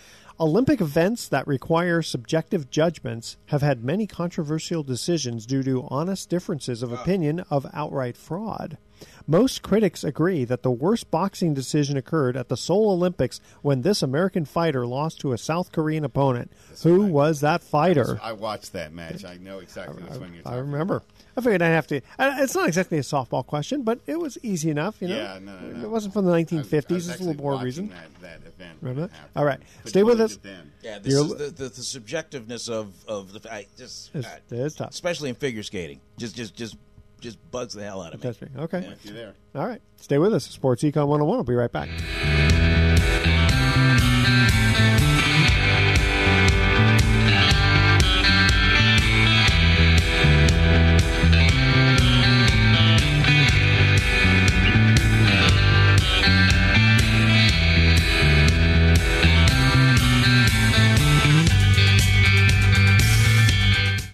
[0.40, 6.82] Olympic events that require subjective judgments have had many controversial decisions due to honest differences
[6.82, 8.78] of opinion of outright fraud.
[9.26, 14.02] Most critics agree that the worst boxing decision occurred at the Seoul Olympics when this
[14.02, 16.50] American fighter lost to a South Korean opponent.
[16.82, 18.18] Who was that fighter?
[18.22, 19.24] I watched that match.
[19.24, 20.70] I know exactly which one you're I talking.
[20.70, 21.02] remember.
[21.36, 22.00] I figured I'd have to.
[22.18, 24.96] uh, It's not exactly a softball question, but it was easy enough.
[25.00, 25.84] You know, Yeah, no, no, no.
[25.84, 26.64] it wasn't from the 1950s.
[26.64, 27.88] I was- I was it's a little more watching reason.
[27.90, 28.78] That, that event.
[28.80, 29.10] Remember that?
[29.36, 30.36] All right, But stay with us.
[30.38, 30.72] then.
[30.82, 34.38] Yeah, this You're- is the, the, the subjectiveness of of the I just It's- uh,
[34.50, 34.90] it's tough.
[34.90, 36.00] especially in figure skating.
[36.16, 36.76] Just just just
[37.20, 38.30] just bugs the hell out of me.
[38.30, 38.48] That's me.
[38.56, 38.78] Okay.
[38.78, 39.34] If you're there.
[39.54, 39.80] All right.
[39.96, 40.44] Stay with us.
[40.44, 41.38] Sports Econ 101.
[41.38, 41.88] I'll be right back.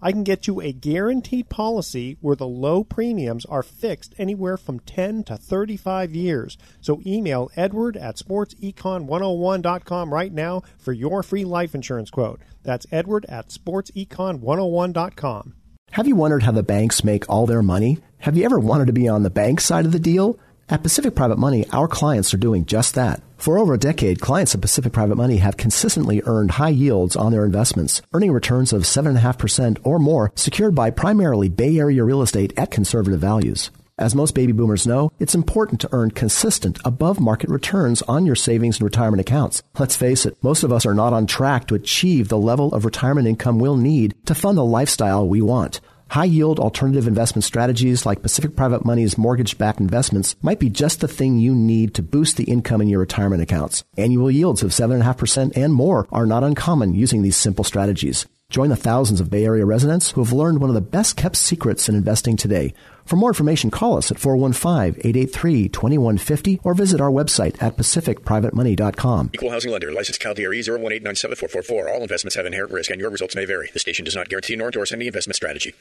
[0.00, 4.78] I can get you a guaranteed policy where the low premiums are fixed anywhere from
[4.80, 6.56] 10 to 35 years.
[6.80, 12.40] So email edward at sportsecon101.com right now for your free life insurance quote.
[12.62, 15.54] That's edward at sportsecon101.com.
[15.92, 17.98] Have you wondered how the banks make all their money?
[18.18, 20.38] Have you ever wanted to be on the bank side of the deal?
[20.70, 23.22] At Pacific Private Money, our clients are doing just that.
[23.38, 27.32] For over a decade, clients of Pacific Private Money have consistently earned high yields on
[27.32, 32.52] their investments, earning returns of 7.5% or more, secured by primarily Bay Area real estate
[32.58, 33.70] at conservative values.
[33.96, 38.36] As most baby boomers know, it's important to earn consistent, above market returns on your
[38.36, 39.62] savings and retirement accounts.
[39.78, 42.84] Let's face it, most of us are not on track to achieve the level of
[42.84, 45.80] retirement income we'll need to fund the lifestyle we want.
[46.10, 51.00] High yield alternative investment strategies like Pacific Private Money's mortgage backed investments might be just
[51.00, 53.84] the thing you need to boost the income in your retirement accounts.
[53.98, 58.26] Annual yields of 7.5% and more are not uncommon using these simple strategies.
[58.48, 61.36] Join the thousands of Bay Area residents who have learned one of the best kept
[61.36, 62.72] secrets in investing today.
[63.08, 69.30] For more information, call us at 415-883-2150 or visit our website at pacificprivatemoney.com.
[69.32, 69.90] Equal housing lender.
[69.90, 70.58] License CalDRE
[71.00, 71.90] 018974444.
[71.90, 73.70] All investments have inherent risk and your results may vary.
[73.72, 75.72] The station does not guarantee nor endorse any investment strategy.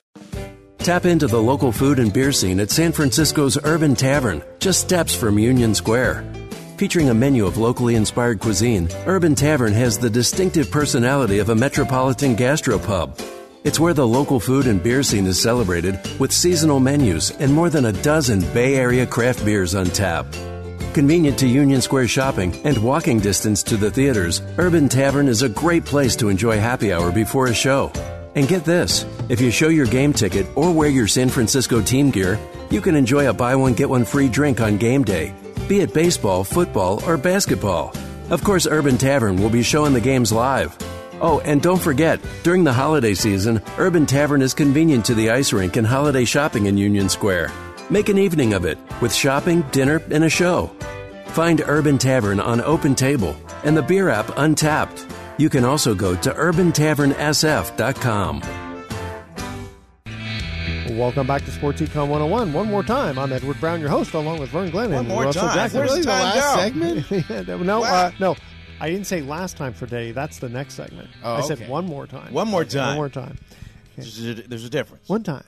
[0.78, 5.14] Tap into the local food and beer scene at San Francisco's Urban Tavern, just steps
[5.14, 6.24] from Union Square.
[6.78, 11.56] Featuring a menu of locally inspired cuisine, Urban Tavern has the distinctive personality of a
[11.56, 13.22] metropolitan gastropub.
[13.68, 17.70] It's where the local food and beer scene is celebrated with seasonal menus and more
[17.70, 20.26] than a dozen Bay Area craft beers on tap.
[20.94, 25.50] Convenient to Union Square shopping and walking distance to the theaters, Urban Tavern is a
[25.50, 27.92] great place to enjoy happy hour before a show.
[28.36, 32.10] And get this if you show your game ticket or wear your San Francisco team
[32.10, 32.40] gear,
[32.70, 35.36] you can enjoy a buy one, get one free drink on game day,
[35.68, 37.94] be it baseball, football, or basketball.
[38.30, 40.78] Of course, Urban Tavern will be showing the games live.
[41.20, 45.52] Oh, and don't forget, during the holiday season, Urban Tavern is convenient to the ice
[45.52, 47.52] rink and holiday shopping in Union Square.
[47.90, 50.68] Make an evening of it with shopping, dinner, and a show.
[51.28, 55.10] Find Urban Tavern on Open Table and the beer app Untappd.
[55.40, 58.42] You can also go to urbantavernsf.com.
[60.98, 62.54] Welcome back to Sports Econ 101.
[62.54, 65.24] One more time, I'm Edward Brown, your host, along with Vern Glenn One and more
[65.26, 65.56] Russell time.
[65.70, 65.80] Jackman.
[65.82, 66.62] Where's the the last go?
[66.62, 67.06] segment?
[67.48, 68.36] Yeah, no, uh, no,
[68.80, 70.12] I didn't say last time for day.
[70.12, 71.10] That's the next segment.
[71.24, 71.70] Oh, I said okay.
[71.70, 72.34] one more time.
[72.34, 72.90] One more time.
[72.90, 73.38] One more time.
[73.96, 75.10] There's a, there's a difference.
[75.10, 75.44] One time.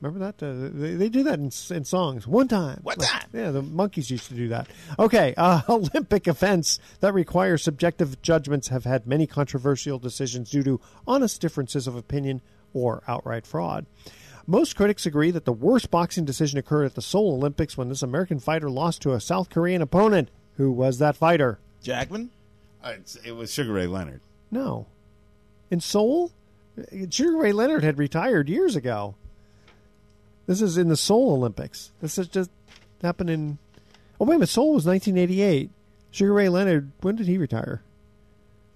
[0.00, 0.44] Remember that?
[0.44, 2.26] Uh, they, they do that in, in songs.
[2.26, 2.80] One time.
[2.82, 3.28] One Like, time.
[3.32, 4.68] Yeah, the monkeys used to do that.
[4.98, 10.80] Okay, uh, Olympic events that require subjective judgments have had many controversial decisions due to
[11.06, 12.42] honest differences of opinion
[12.74, 13.86] or outright fraud.
[14.46, 18.02] Most critics agree that the worst boxing decision occurred at the Seoul Olympics when this
[18.02, 20.28] American fighter lost to a South Korean opponent.
[20.56, 21.60] Who was that fighter?
[21.82, 22.30] Jackman?
[22.84, 24.20] Uh, it's- it was Sugar Ray Leonard.
[24.50, 24.86] No.
[25.70, 26.30] In Seoul?
[27.10, 29.14] Sugar Ray Leonard had retired years ago.
[30.46, 31.92] This is in the Seoul Olympics.
[32.00, 32.50] This is just
[33.02, 33.58] happened in.
[34.20, 34.48] Oh, wait a minute.
[34.50, 35.70] Seoul was 1988.
[36.10, 37.82] Sugar Ray Leonard, when did he retire?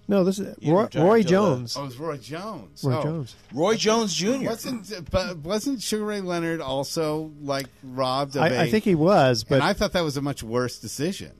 [0.07, 1.77] No, this is Roy, Roy Jones.
[1.77, 2.83] Oh, it was Roy Jones.
[2.83, 3.03] Roy Oh.
[3.03, 3.35] Jones.
[3.53, 4.45] Roy Jones Jr.
[4.45, 8.61] Wasn't but wasn't Sugar Ray Leonard also like robbed of I, a?
[8.63, 11.33] I think he was, but and I thought that was a much worse decision.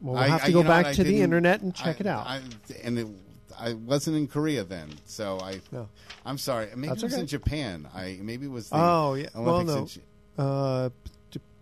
[0.00, 1.96] Well, we'll I- have I- to go you what, back to the internet and check
[1.96, 2.26] I- it out.
[2.26, 2.40] I,
[2.82, 3.06] and it,
[3.58, 5.60] I wasn't in Korea then, so I.
[5.72, 5.88] No.
[6.24, 6.68] I'm sorry.
[6.76, 7.20] Maybe That's it was okay.
[7.22, 7.88] in Japan.
[7.94, 8.68] I maybe it was.
[8.68, 9.28] The oh, yeah.
[9.34, 9.98] Well, Olympics
[10.36, 10.44] no.
[10.44, 10.90] in Uh,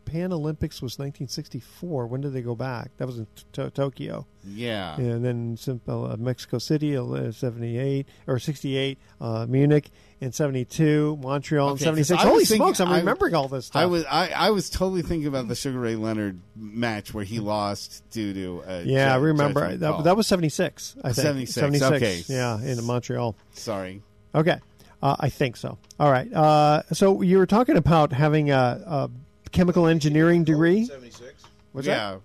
[0.04, 2.06] Japan Olympics was 1964.
[2.06, 2.90] When did they go back?
[2.98, 4.26] That was in to- Tokyo.
[4.46, 4.96] yeah.
[4.96, 9.90] And then uh, Mexico City, uh, 78 or 68, uh, Munich
[10.20, 12.10] in 72, Montreal in Okay, 'cause 76.
[12.10, 13.80] I was Holy thinking- smokes, I'm I- remembering all this stuff.
[13.82, 17.40] I was I, I was totally thinking about the Sugar Ray Leonard match where he
[17.40, 19.76] lost due to a yeah, I remember.
[19.76, 21.48] That, that was 76, I think.
[21.48, 22.22] 76, okay.
[22.28, 23.34] Yeah, in Montreal.
[23.52, 24.02] sorry.
[24.34, 24.58] Okay.
[25.02, 25.76] Uh, I think so.
[26.00, 26.32] All right.
[26.32, 28.54] Uh, so you were talking about having a,
[28.86, 29.10] a
[29.54, 30.84] chemical engineering degree.
[30.84, 31.32] 76.
[31.72, 32.12] What's yeah.
[32.12, 32.20] that?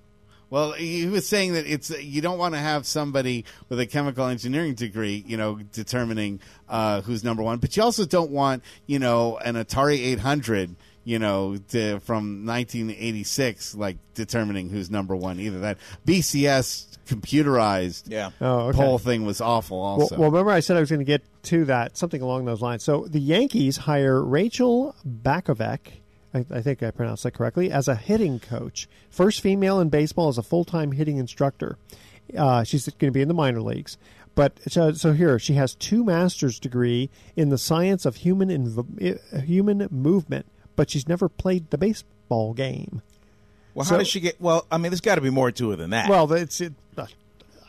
[0.50, 4.26] Well, he was saying that it's you don't want to have somebody with a chemical
[4.26, 8.98] engineering degree, you know, determining uh, who's number one, but you also don't want, you
[8.98, 15.60] know, an Atari 800, you know, to, from 1986, like determining who's number one either.
[15.60, 15.78] That
[16.08, 18.32] BCS computerized Yeah.
[18.42, 18.78] Oh, okay.
[18.78, 19.80] poll thing was awful.
[19.80, 22.46] Well, Also, well, remember I said I was going to get to that, something along
[22.46, 22.84] those lines.
[22.84, 25.80] So the Yankees hire Rachel Balkovec,
[26.34, 28.88] I, I think I pronounced that correctly, as a hitting coach.
[29.10, 31.78] First female in baseball as a full time hitting instructor.
[32.38, 33.98] Uh, she's going to be in the minor leagues.
[34.36, 39.20] But so, so here she has two master's degree in the science of human inv-
[39.34, 43.02] uh, human movement, but she's never played the baseball game.
[43.74, 44.40] Well, how So- does she get?
[44.40, 46.10] Well, I mean, there's got to be more to it than that.
[46.10, 46.74] Well, it's it.
[46.96, 47.08] uh,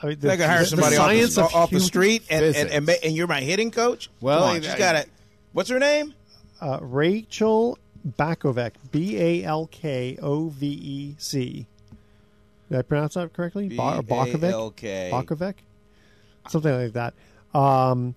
[0.03, 2.45] I mean, the, they could hire the somebody off, the, of off the street, and
[2.55, 4.11] and, and, and you're my hitting coach.
[4.21, 5.09] Well, Come on, I- she's I- got it.
[5.53, 6.15] What's her name?
[6.61, 11.67] Uh, Rachel Balkovec, B A L K O V E C.
[12.71, 13.69] Did I pronounce that correctly?
[13.69, 14.41] Ba- Balkovec?
[14.41, 15.11] B-A-L-K.
[15.13, 15.55] Balkovec?
[16.49, 17.15] Something like that.
[17.53, 18.15] Um,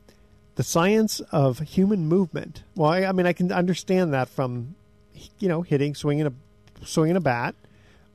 [0.55, 2.63] the science of human movement.
[2.75, 4.75] Well, I, I mean, I can understand that from,
[5.39, 6.33] you know, hitting, swinging a,
[6.85, 7.55] swinging a bat.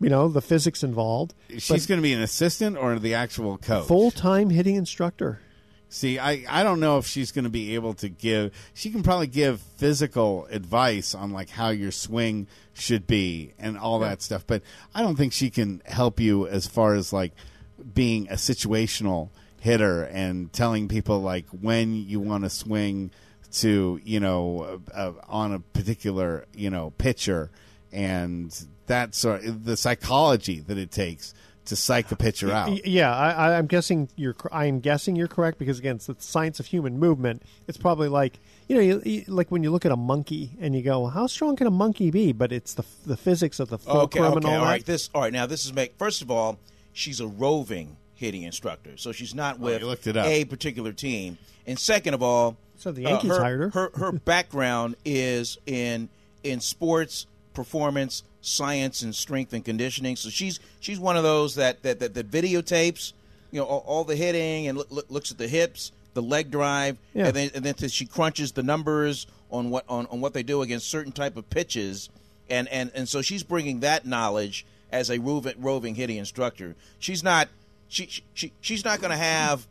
[0.01, 1.35] You know, the physics involved.
[1.59, 3.89] she's going to be an assistant or the actual coach.
[3.89, 5.41] Full time hitting instructor.
[5.91, 8.53] See, I, I don't know if she's going to be able to give.
[8.75, 13.99] She can probably give physical advice on like how your swing should be and all
[14.01, 14.63] that stuff, but
[14.95, 17.33] I don't think she can help you as far as like
[17.95, 19.31] being a situational
[19.61, 23.11] hitter and telling people like when you want to swing
[23.51, 27.51] to you know uh, uh, on a particular you know pitcher
[27.91, 31.35] and that sort the psychology that it takes
[31.69, 32.87] to psych the pitcher out.
[32.87, 34.37] Yeah, I, I- I'm guessing you're.
[34.53, 37.43] I'm guessing you're correct because again, it's the science of human movement.
[37.67, 38.39] It's probably like
[38.69, 41.27] you know, you, you, like when you look at a monkey and you go, "How
[41.27, 44.45] strong can a monkey be?" But it's the the physics of the fulcrum Okay, and
[44.45, 44.85] okay, all all that.
[44.85, 45.33] This, all right.
[45.33, 45.97] Now, this is make.
[45.99, 46.59] First of all,
[46.93, 51.39] she's a roving hitting instructor, so she's not with Oh, it a particular team.
[51.67, 53.71] And second of all, So the uh, Yankees her, hired her.
[53.71, 56.09] Her her background is in
[56.43, 60.17] in sports performance science and strength and conditioning.
[60.17, 63.13] So she's she's one of those that that that, that videotapes,
[63.51, 66.51] you know, all, all the hitting and look, look, looks at the hips, the leg
[66.51, 67.27] drive, Yeah.
[67.27, 70.63] and then and then she crunches the numbers on what on, on what they do
[70.63, 72.09] against certain type of pitches,
[72.51, 76.75] and and and so she's bringing that knowledge as a roving, roving hitting instructor.
[76.99, 77.49] She's not
[77.89, 79.67] she, she, she she's not going to have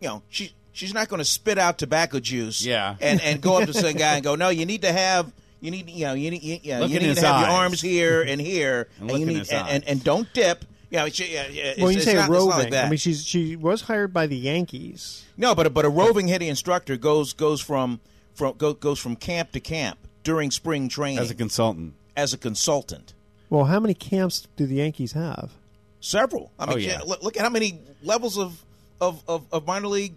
[0.00, 2.96] you know she she's not going to spit out tobacco juice Yeah.
[3.00, 5.30] and and go up to some guy and go no you need to have
[5.62, 7.80] you need you know you need you, you, know, you need to have your arms
[7.80, 11.46] here and here And and, you need and, and, and don't dip yeah, she, yeah,
[11.48, 12.58] yeah, it's, Well, you it's say not, it's not roving.
[12.58, 12.84] like that.
[12.84, 15.24] I mean, she's she was hired by the Yankees.
[15.38, 18.00] No, but a, but a roving hitting instructor goes goes from
[18.34, 21.94] from go, goes from camp to camp during spring training as a consultant.
[22.14, 23.14] as a consultant.
[23.48, 25.52] Well, how many camps do the Yankees have?
[26.00, 26.52] Several.
[26.58, 27.00] I mean, Oh, yeah.
[27.06, 28.62] look, look at how many levels of
[29.00, 30.14] of, of, of minor league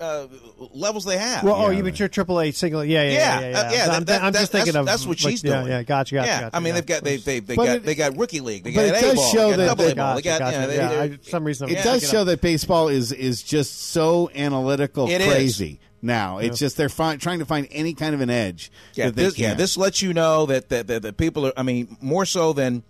[0.00, 0.26] uh,
[0.72, 1.44] levels they have.
[1.44, 2.84] Well, oh, you mean your Triple A single?
[2.84, 3.50] Yeah, yeah, yeah, yeah, yeah.
[3.50, 3.58] yeah.
[3.58, 3.84] uh, yeah.
[3.84, 5.66] So I'm, that- I'm just thinking that's, of that's what like, she's yeah, doing.
[5.72, 6.26] Yeah, gotcha, gotcha.
[6.28, 6.72] Yeah, gotcha I mean yeah.
[6.74, 8.64] they've got they they they But got it- they got rookie league.
[8.64, 10.14] They got it does A-ball, show they got that- double that- A-ball.
[10.16, 10.66] They got gotcha.
[10.66, 15.08] they- Yeah, they- some reason, It does show that baseball is is just so analytical,
[15.08, 15.26] It is.
[15.32, 16.38] crazy now.
[16.38, 18.70] It's just they're fi- trying to find any kind of an edge.
[18.94, 21.52] Yeah, that they this, yeah, this lets you know that that, that that people are.
[21.56, 22.82] I mean, more so than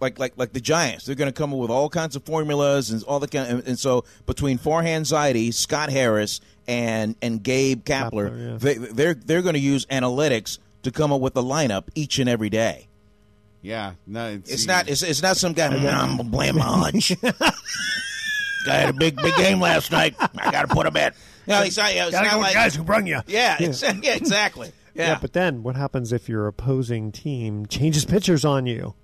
[0.00, 1.06] like like like the Giants.
[1.06, 3.50] They're going to come up with all kinds of formulas and all the kind.
[3.50, 8.56] And, and so between Farhan Zaidi, Scott Harris, and and Gabe Kapler, Kapler, yeah.
[8.58, 12.28] they, they're they're going to use analytics to come up with the lineup each and
[12.28, 12.88] every day.
[13.60, 14.88] Yeah, no, it's, It's not.
[14.88, 15.66] It's, it's not some guy.
[15.74, 17.12] I'm gonna blame my hunch.
[17.22, 20.14] guy had a big big game last night.
[20.20, 21.12] I got to put him in.
[21.46, 21.92] No, it's not.
[21.92, 23.20] It's Gotta not like guys who brung you.
[23.26, 24.72] Yeah, it's, yeah, exactly.
[24.94, 25.10] Yeah.
[25.10, 28.94] Yeah, but then what happens if your opposing team changes pitchers on you?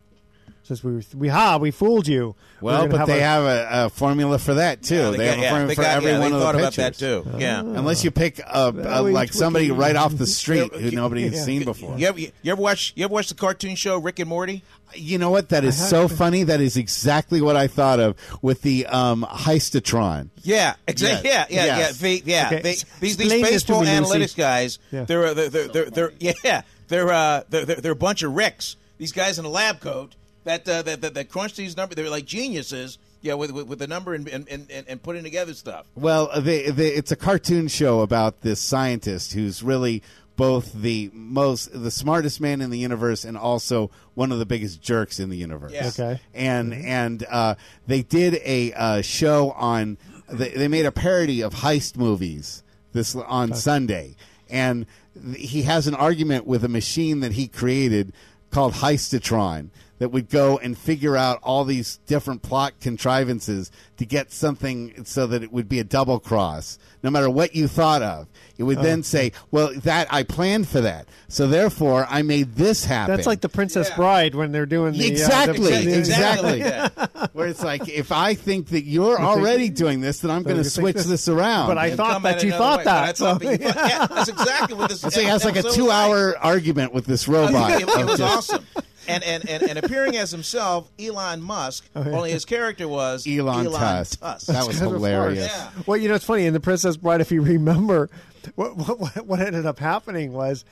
[0.67, 2.35] Says we we ha we fooled you.
[2.63, 4.95] Well, gonna but they a- have a, a formula for that too.
[4.95, 6.45] Yeah, they, got- have a formula they for got- every yeah, one they of the
[6.47, 6.99] thought about pitchers.
[6.99, 7.39] that too.
[7.39, 7.61] Yeah.
[7.61, 10.97] Unless you pick a, a, Very like somebody right off the street who Yeah.
[10.97, 11.43] nobody has Yeah.
[11.43, 11.99] seen before.
[11.99, 14.63] You ever, you ever watch you ever watch the cartoon show Rick and Morty?
[14.95, 15.51] You know what?
[15.51, 16.45] That is so funny.
[16.45, 20.31] That is exactly what I thought of with the um, Heist-o-Tron.
[20.45, 21.29] Yeah, exactly.
[21.29, 21.47] Yes.
[21.51, 22.01] Yeah, yeah, Yes.
[22.01, 22.09] yeah.
[22.09, 24.19] They, yeah, Okay, they, these these baseball me, Lucy.
[24.19, 25.05] analytics guys, Yeah.
[25.05, 26.13] they're, uh, they're, they're, they're, they're,
[26.45, 28.77] yeah, they're, uh, they're, they're, they're a bunch of Ricks.
[28.99, 30.15] These guys in a lab coat
[30.45, 31.97] that, uh, that, that, that crunch these numbers.
[31.97, 32.99] They're like geniuses.
[33.21, 35.87] Yeah, with, with, with the number and, and, and, and putting together stuff.
[35.95, 40.03] Well, they, they, it's a cartoon show about this scientist who's really
[40.37, 44.83] both the most, the smartest man in the universe, and also one of the biggest
[44.83, 45.73] jerks in the universe.
[45.73, 45.87] Yeah.
[45.87, 46.21] Okay.
[46.35, 47.55] And and uh,
[47.87, 49.97] they did a uh, show on.
[50.29, 54.17] They, they made a parody of heist movies this on Sunday,
[54.51, 54.85] and
[55.15, 58.13] th- he has an argument with a machine that he created
[58.51, 64.33] called Heist-o-Tron that would go and figure out all these different plot contrivances to get
[64.33, 68.27] something so that it would be a double cross, no matter what you thought of.
[68.59, 72.85] It would then say, "Well, that I planned for that, so therefore I made this
[72.85, 73.97] happen." That's like the Princess Yeah.
[73.97, 76.59] Bride when they're doing the uh, Exactly, the- the- exactly.
[76.65, 76.89] Yeah.
[77.33, 80.65] Where it's like, if I think that you're already doing this, then I'm going to
[80.65, 81.67] switch this- this around.
[81.69, 82.85] But I And thought that you thought way.
[82.85, 83.17] That.
[83.17, 85.03] thought so- that you thought- yeah, that's exactly what this.
[85.05, 85.15] Is.
[85.15, 87.81] So he has like a two-hour argument with this robot.
[87.83, 88.65] it, it was awesome.
[89.09, 91.89] And, and, and, and appearing as himself, Elon Musk.
[91.95, 94.21] Only his character was Elon, Tusk.
[94.21, 94.47] Tusk.
[94.47, 95.47] That was hilarious.
[95.47, 95.71] Yeah.
[95.87, 97.21] Well, you know, it's funny in the Princess Bride.
[97.21, 98.09] If you remember,
[98.55, 100.65] what what, what ended up happening was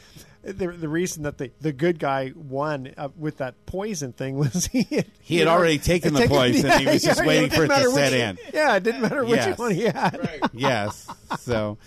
[0.43, 4.66] the, the reason that the, the good guy won uh, with that poison thing was
[4.66, 7.68] he had, He had already taken the poison, he was just waiting it for it
[7.68, 8.39] to set which- in.
[8.53, 9.59] Yeah, it didn't matter which Yes.
[9.59, 10.18] one he had.
[10.18, 10.41] Right.
[10.53, 11.07] Yes.
[11.41, 11.78] So,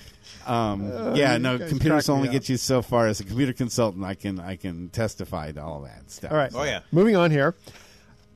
[0.46, 3.08] um, yeah, no, computers only get you so far.
[3.08, 6.32] As a computer consultant, I can I can testify to all that stuff.
[6.32, 6.52] All right.
[6.54, 6.82] Oh, yeah.
[6.92, 7.56] Moving on here.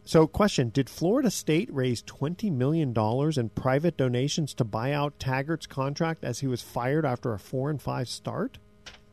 [0.05, 5.19] So, question: Did Florida State raise twenty million dollars in private donations to buy out
[5.19, 8.57] Taggart's contract as he was fired after a four and five start?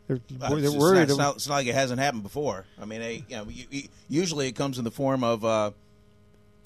[0.06, 0.98] They're, Uh, they're it's, it's worried.
[1.00, 2.64] not, it's, not, it's not like it hasn't happened before.
[2.80, 5.72] I mean, they, you know, you, you- usually it comes in the form of, uh,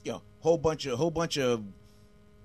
[0.05, 1.65] you know, whole bunch of whole bunch of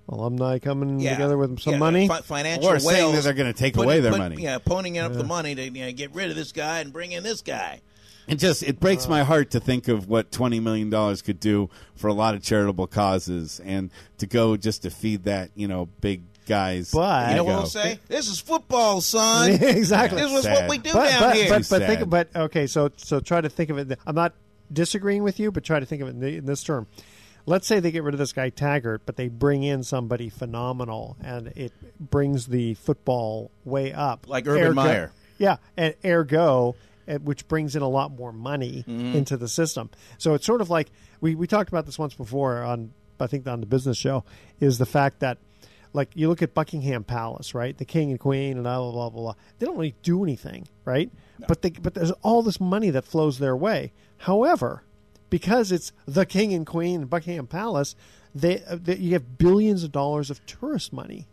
[0.07, 2.07] alumni coming yeah, together with some yeah, money.
[2.07, 4.41] fi- financial Or saying whales that they're gonna take putting- away their put- money.
[4.41, 7.11] Yeah, ponying up the money to you know, get rid of this guy and bring
[7.11, 7.81] in this guy.
[8.27, 11.69] It just it breaks my heart to think of what twenty million dollars could do
[11.95, 15.87] for a lot of charitable causes, and to go just to feed that you know
[16.01, 16.91] big guys.
[16.91, 17.53] But- You know ego.
[17.53, 17.99] what I'm saying?
[18.07, 19.51] This is football, son.
[19.61, 20.21] exactly.
[20.21, 20.53] This was Sad.
[20.61, 21.49] what we do but down but, here.
[21.49, 21.87] but, but Sad.
[21.97, 24.33] think but okay so so try to think of it i'm not
[24.73, 26.87] disagreeing with you but try to think of it in, the, in this term
[27.45, 31.15] let's say they get rid of this guy taggart but they bring in somebody phenomenal
[31.23, 35.11] and it brings the football way up Like Urban Meyer.
[35.37, 36.75] yeah and ergo
[37.07, 39.15] eh, which brings in a lot more money Mm-hmm.
[39.17, 40.89] into the system so it's sort of like
[41.21, 44.23] we, we talked about this once before on i think on the business show
[44.59, 45.37] is the fact that
[45.93, 47.77] like you look at Buckingham Palace, right?
[47.77, 49.21] The king and queen and blah blah blah blah.
[49.21, 49.35] blah.
[49.59, 51.09] They don't really do anything, right?
[51.47, 53.93] But they, but there's all this money that flows their way.
[54.17, 54.83] However,
[55.29, 57.95] because it's the king and queen and Buckingham Palace,
[58.33, 61.27] they, uh, they you have billions of dollars of tourist money.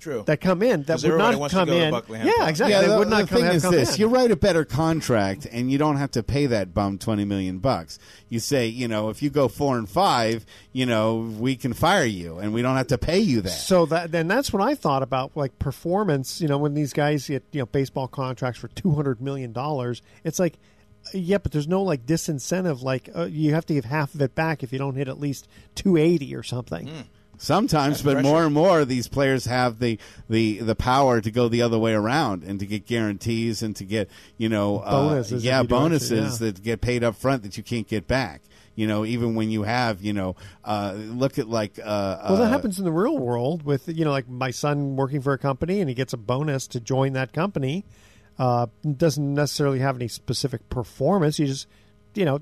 [0.00, 0.22] True.
[0.26, 1.90] that come in that would not wants to come go in.
[1.90, 2.72] Buckley yeah, exactly.
[2.72, 4.00] Yeah, they the, would not the come, thing have is come this: in.
[4.00, 7.58] you write a better contract, and you don't have to pay that bum twenty million
[7.58, 7.98] bucks.
[8.30, 12.06] You say, you know, if you go four and five, you know, we can fire
[12.06, 13.50] you, and we don't have to pay you that.
[13.50, 16.40] So that then that's what I thought about like performance.
[16.40, 20.00] You know, when these guys get you know baseball contracts for two hundred million dollars,
[20.24, 20.58] it's like,
[21.12, 22.82] yeah, but there's no like disincentive.
[22.82, 25.20] Like uh, you have to give half of it back if you don't hit at
[25.20, 26.86] least two eighty or something.
[26.86, 27.00] Hmm.
[27.42, 29.98] Sometimes, but more and more, these players have the,
[30.28, 33.84] the the power to go the other way around and to get guarantees and to
[33.84, 36.46] get you know uh, Bonuses if yeah, you do it, bonuses yeah.
[36.46, 38.42] that get paid up front that you can't get back.
[38.74, 40.36] You know, even when you have you know,
[40.66, 44.04] uh, look at like uh, Well, that uh, happens in the real world with you
[44.04, 47.14] know like my son working for a company and he gets a bonus to join
[47.14, 47.86] that company.
[48.40, 48.66] Uh,
[48.96, 51.38] doesn't necessarily have any specific performance.
[51.38, 51.66] You just
[52.14, 52.40] you know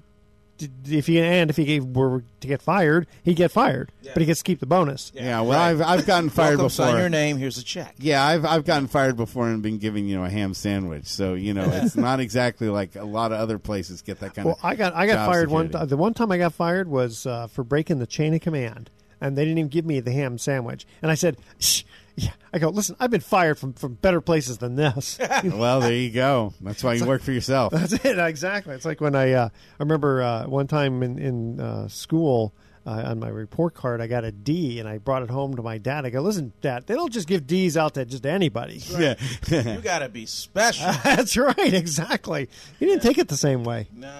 [0.86, 4.24] if he and if he gave, were to get fired, he'd get fired, but he
[4.26, 5.10] gets to keep the bonus.
[5.14, 6.86] Yeah, well, I've I've gotten fired Welcome, before.
[6.86, 7.36] sign your name.
[7.36, 7.94] Here's a check.
[7.98, 11.06] Yeah, I've I've gotten fired before and been given you know a ham sandwich.
[11.06, 14.46] So you know it's not exactly like a lot of other places get that kind
[14.46, 14.62] Well, of.
[14.62, 15.66] Well, I got I got job fired one.
[15.66, 15.88] security.
[15.90, 18.90] The one time I got fired was uh, for breaking the chain of command,
[19.20, 20.86] and they didn't even give me the ham sandwich.
[21.02, 21.82] And I said, Shh.
[22.18, 25.18] "Yeah." I go, listen, I've been fired from from better places than this.
[25.44, 26.52] well, there you go.
[26.60, 27.72] That's why you work for yourself.
[27.72, 28.74] That's it exactly.
[28.74, 32.52] It's like when I uh, I remember uh, one time in in uh, school.
[32.86, 35.62] Uh, on my report card, I got a D, and I brought it home to
[35.62, 36.06] my dad.
[36.06, 39.14] I go, "Listen, Dad, they don't just give D's out to just anybody." Yeah.
[39.50, 40.90] You got to be special.
[41.04, 42.48] That's right, exactly.
[42.80, 43.88] You didn't take it the same way.
[43.94, 44.10] No,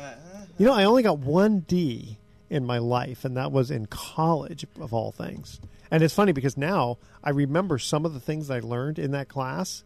[0.58, 2.18] You know, I only got one D
[2.50, 5.60] in my life, and that was in college, of all things.
[5.90, 9.28] And it's funny because now I remember some of the things I learned in that
[9.28, 9.84] class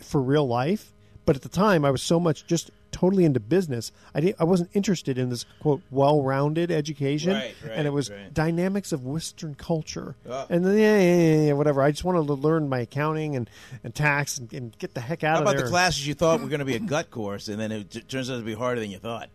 [0.00, 0.92] for real life.
[1.24, 3.90] But at the time, I was so much just totally into business.
[4.14, 8.10] I didn't, I wasn't interested in this quote well-rounded education, Right, right, and it was
[8.10, 8.32] right.
[8.32, 10.14] dynamics of Western culture.
[10.28, 10.46] Oh.
[10.48, 11.82] And then yeah, yeah, yeah, yeah, whatever.
[11.82, 13.50] I just wanted to learn my accounting and,
[13.82, 15.38] and tax and, and get the heck out of there.
[15.38, 15.64] How of about there.
[15.66, 18.00] the classes you thought were going to be a gut course, and then it t-
[18.02, 19.28] turns out to be harder than you thought?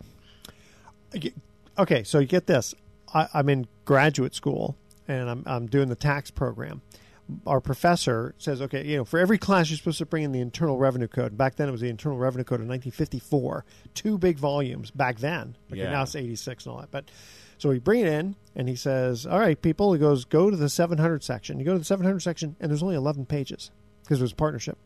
[1.77, 2.73] okay, so you get this.
[3.13, 4.77] I, I'm in graduate school
[5.19, 6.81] and I'm, I'm doing the tax program.
[7.47, 10.41] Our professor says, okay, you know, for every class you're supposed to bring in the
[10.41, 11.37] Internal Revenue Code.
[11.37, 15.55] Back then it was the Internal Revenue Code of 1954, two big volumes back then.
[15.71, 15.91] Okay, Yeah.
[15.91, 16.91] now it's 86 and all that.
[16.91, 17.09] But
[17.57, 20.57] so we bring it in and he says, all right, people, he goes, go to
[20.57, 21.57] the 700 section.
[21.59, 23.71] You go to the 700 section and there's only 11 pages
[24.03, 24.77] because it was a partnership.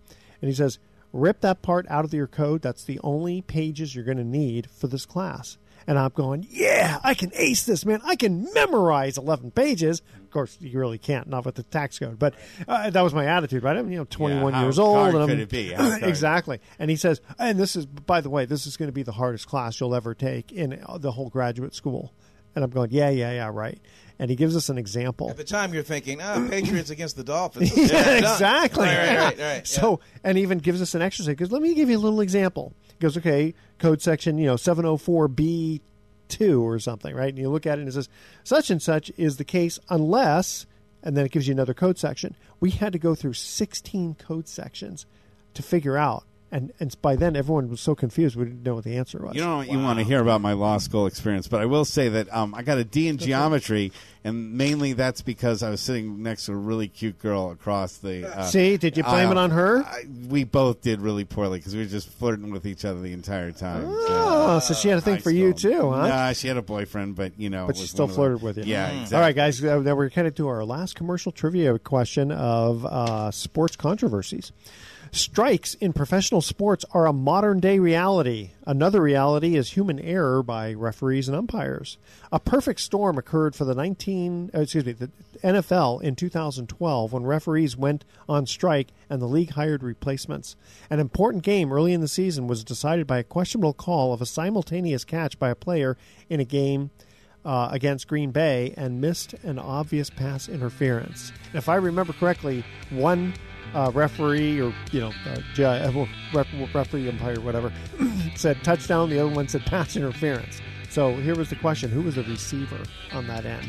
[0.41, 0.78] And he says,
[1.13, 2.61] rip that part out of your code.
[2.61, 5.57] That's the only pages you're going to need for this class.
[5.88, 8.02] And I'm going, yeah, I can ace this, man.
[8.04, 10.02] I can memorize 11 pages.
[10.24, 12.18] Of course, you really can't, not with the tax code.
[12.18, 12.34] But
[12.68, 13.78] uh, that was my attitude, right?
[13.78, 15.10] I'm, you know, 21 how years old.
[15.10, 15.74] and I'm, could it be?
[16.02, 16.60] Exactly.
[16.80, 19.12] And he says, and this is, by the way, this is going to be the
[19.12, 22.14] hardest class you'll ever take in uh, the whole graduate school.
[22.56, 23.80] And I'm going, yeah, yeah, yeah, right.
[24.18, 25.30] And he gives us an example.
[25.30, 28.88] At the time, you're thinking, "Ah, Patriots against the Dolphins." yeah, exactly.
[28.88, 29.68] Right, right, right, right.
[29.68, 31.34] So, and even gives us an exercise.
[31.34, 32.74] Because let me give you a little example.
[32.98, 35.82] He goes, okay, code section, you know, 704B
[36.28, 37.30] two or something, right?
[37.30, 38.10] And you look at it and it says,
[38.43, 40.66] such and such is the case unless,
[41.04, 42.36] and then it gives you another code section.
[42.60, 45.06] We had to go through 16 code sections
[45.54, 46.24] to figure out.
[46.52, 49.36] And, and by then, everyone was so confused, we didn't know what the answer was.
[49.36, 51.86] You know what you want to hear about my law school experience, but I will
[51.86, 53.91] say that um, I got a D in geometry,
[54.24, 58.32] and mainly that's because I was sitting next to a really cute girl across the.
[58.38, 59.32] Uh, See, did you blame aisle.
[59.32, 59.84] it on her?
[59.84, 63.12] I, we both did really poorly because we were just flirting with each other the
[63.14, 63.84] entire time.
[63.86, 66.08] so- Oh, so she had a thing high for you too, huh?
[66.08, 68.64] Nah, she had a boyfriend, but you know, but she still flirted the- with you.
[68.66, 69.02] Yeah, Mm.
[69.02, 69.16] exactly.
[69.16, 69.64] All right, guys.
[69.64, 74.52] Uh, now we're headed to our last commercial trivia question of uh, sports controversies.
[75.16, 78.51] Strikes in professional sports are a modern day reality.
[78.68, 81.97] Another reality is human error by referees and umpires.
[82.34, 85.09] A perfect storm occurred for the 19 uh, excuse me, the
[85.41, 90.57] NFL in 2012 when referees went on strike and the league hired replacements.
[90.89, 94.26] An important game early in the season was decided by a questionable call of a
[94.26, 95.95] simultaneous catch by a player
[96.30, 96.89] in a game
[97.45, 101.32] uh, against Green Bay and missed an obvious pass interference.
[101.53, 103.34] If I remember correctly, one
[103.76, 107.71] uh, referee or you know uh, ju- uh, ref- referee umpire whatever
[108.36, 109.09] said touchdown.
[109.09, 110.61] The other one said pass interference.
[110.89, 112.80] So here was the question: Who was the receiver
[113.13, 113.67] on that end,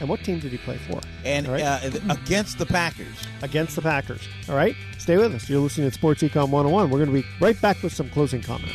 [0.00, 1.00] and what team did he play for?
[1.24, 1.62] And right?
[1.62, 1.80] uh,
[2.10, 3.26] against the Packers.
[3.42, 4.28] against the Packers.
[4.48, 5.48] All right, stay with us.
[5.48, 6.90] You're listening to Sports Econ 101.
[6.90, 8.74] We're going to be right back with some closing comments.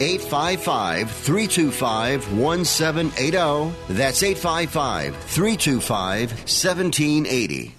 [0.00, 3.94] 855 325 1780.
[3.94, 7.74] That's 855 325 1780.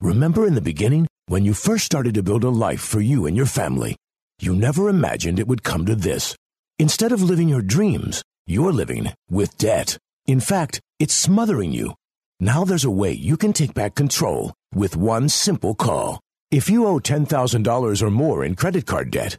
[0.00, 3.36] Remember in the beginning, when you first started to build a life for you and
[3.36, 3.96] your family,
[4.38, 6.36] you never imagined it would come to this.
[6.78, 9.96] Instead of living your dreams, you're living with debt.
[10.26, 11.94] In fact, it's smothering you.
[12.38, 16.20] Now there's a way you can take back control with one simple call.
[16.50, 19.38] If you owe $10,000 or more in credit card debt,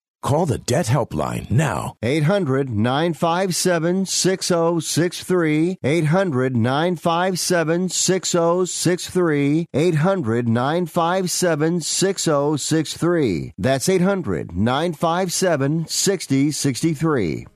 [0.21, 1.95] Call the Debt Helpline now.
[2.03, 5.79] 800 957 6063.
[5.83, 9.67] 800 957 6063.
[9.73, 13.53] 800 957 6063.
[13.57, 17.47] That's 800 957 6063.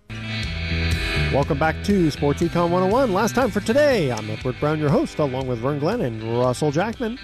[1.31, 3.13] Welcome back to Sports Econ 101.
[3.13, 6.71] Last time for today, I'm Edward Brown, your host, along with Vern Glenn and Russell
[6.71, 7.19] Jackman.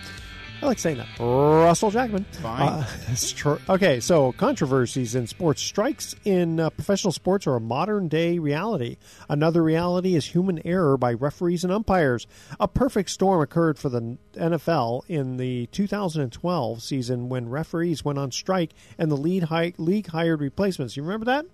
[0.62, 1.08] I like saying that.
[1.20, 2.24] Russell Jackman.
[2.26, 2.70] Fine.
[2.70, 2.86] Uh.
[3.70, 5.62] Okay, so controversies in sports.
[5.62, 8.98] Strikes in uh, professional sports are a modern day reality.
[9.30, 12.28] Another reality is human error by referees and umpires.
[12.60, 18.32] A perfect storm occurred for the NFL in the 2012 season when referees went on
[18.32, 20.96] strike and the lead hi- league hired replacements.
[20.96, 21.46] You remember that?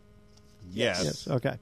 [0.70, 1.02] Yes.
[1.04, 1.28] Yes.
[1.28, 1.58] Okay.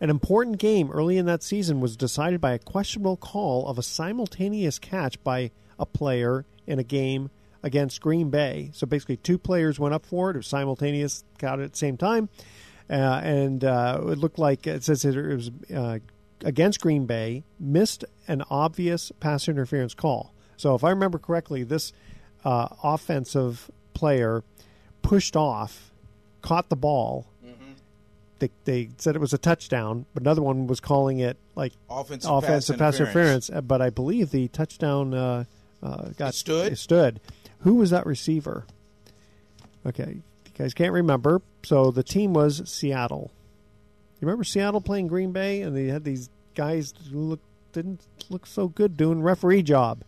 [0.00, 3.82] An important game early in that season was decided by a questionable call of a
[3.82, 7.30] simultaneous catch by a player in a game
[7.62, 8.70] against Green Bay.
[8.72, 10.34] So basically, two players went up for it.
[10.34, 12.28] It was simultaneous count at the same time,
[12.88, 15.98] uh, and uh, it looked like it says it was uh,
[16.44, 17.44] against Green Bay.
[17.58, 20.32] Missed an obvious pass interference call.
[20.56, 21.92] So if I remember correctly, this
[22.44, 24.42] uh, offensive player
[25.02, 25.92] pushed off,
[26.42, 27.26] caught the ball.
[28.38, 32.30] They, they said it was a touchdown, but another one was calling it like Offensive
[32.30, 33.50] offensive pass pass interference.
[33.50, 33.50] interference.
[33.50, 35.12] uh, But I believe the touchdown
[35.82, 36.72] uh, got It stood?
[36.72, 37.20] it stood.
[37.60, 38.64] Who was that receiver?
[39.86, 41.40] Okay, you guys can't remember.
[41.62, 43.30] So the team was Seattle.
[44.20, 47.40] You remember Seattle playing Green Bay, and they had these guys who look
[47.72, 50.02] didn't look so good doing referee job.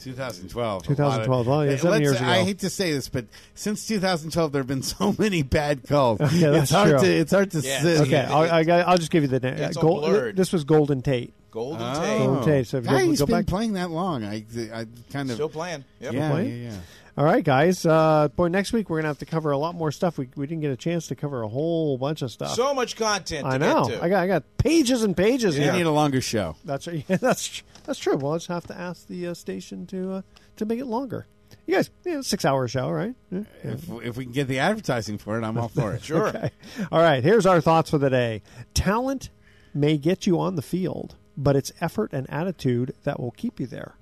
[0.00, 0.82] 2012.
[0.86, 1.46] 2012.
[1.46, 2.26] A lot Oh, yeah, seven years ago.
[2.26, 6.20] I hate to say this, but since 2012, there have been so many bad calls.
[6.20, 6.98] Okay, it's that's hard true.
[7.00, 7.06] to.
[7.14, 7.60] It's hard to.
[7.60, 8.00] Yeah, say.
[8.00, 9.54] Okay, I'll, I, got- I'll just give you the name.
[9.54, 10.36] It's all blurred.
[10.36, 11.32] This was Golden Tate.
[11.54, 12.00] Golden Oh.
[12.02, 12.18] Tate.
[12.18, 12.66] Golden Tate.
[12.66, 14.24] So if you God, go- he's go been back- playing that long.
[14.24, 14.44] I,
[14.74, 15.36] I kind of.
[15.36, 15.84] Still playing.
[16.00, 16.12] Yep.
[16.12, 16.62] yeah, yeah, playing?
[16.64, 16.72] yeah.
[17.16, 17.86] All right, guys.
[17.86, 20.18] Uh, boy, next week we're gonna have to cover a lot more stuff.
[20.18, 22.56] We, we didn't get a chance to cover a whole bunch of stuff.
[22.56, 23.84] So much content to I know.
[23.84, 24.04] get to.
[24.04, 25.72] I got I got pages and pages We here.
[25.72, 26.56] need a longer show.
[26.64, 28.16] That's yeah, that's that's true.
[28.16, 30.22] We'll just have to ask the uh, station to uh,
[30.56, 31.26] to make it longer.
[31.66, 33.14] You guys, you know, six hour show, right?
[33.30, 33.42] Yeah.
[33.62, 36.10] If, if we can get the advertising for it, I'm all for it.
[36.10, 36.50] Okay.
[36.90, 37.22] All right.
[37.22, 38.42] Here's our thoughts for the day.
[38.74, 39.30] Talent
[39.72, 43.66] may get you on the field, but it's effort and attitude that will keep you
[43.66, 43.96] there.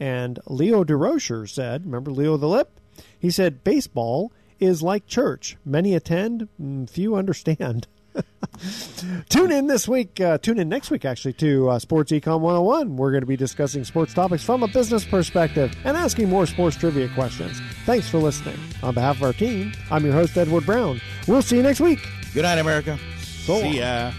[0.00, 2.80] And Leo Durocher said, remember Leo the Lip?
[3.18, 5.56] He said, baseball is like church.
[5.64, 7.86] Many attend, mm, few understand.
[9.28, 12.96] tune in this week, uh, tune in next week actually to uh, Sports Econ 101.
[12.96, 16.76] We're going to be discussing sports topics from a business perspective and asking more sports
[16.76, 17.60] trivia questions.
[17.84, 18.58] Thanks for listening.
[18.82, 21.00] On behalf of our team, I'm your host, Edward Brown.
[21.26, 22.00] We'll see you next week.
[22.34, 22.98] Good night, America.
[23.18, 24.12] So See ya.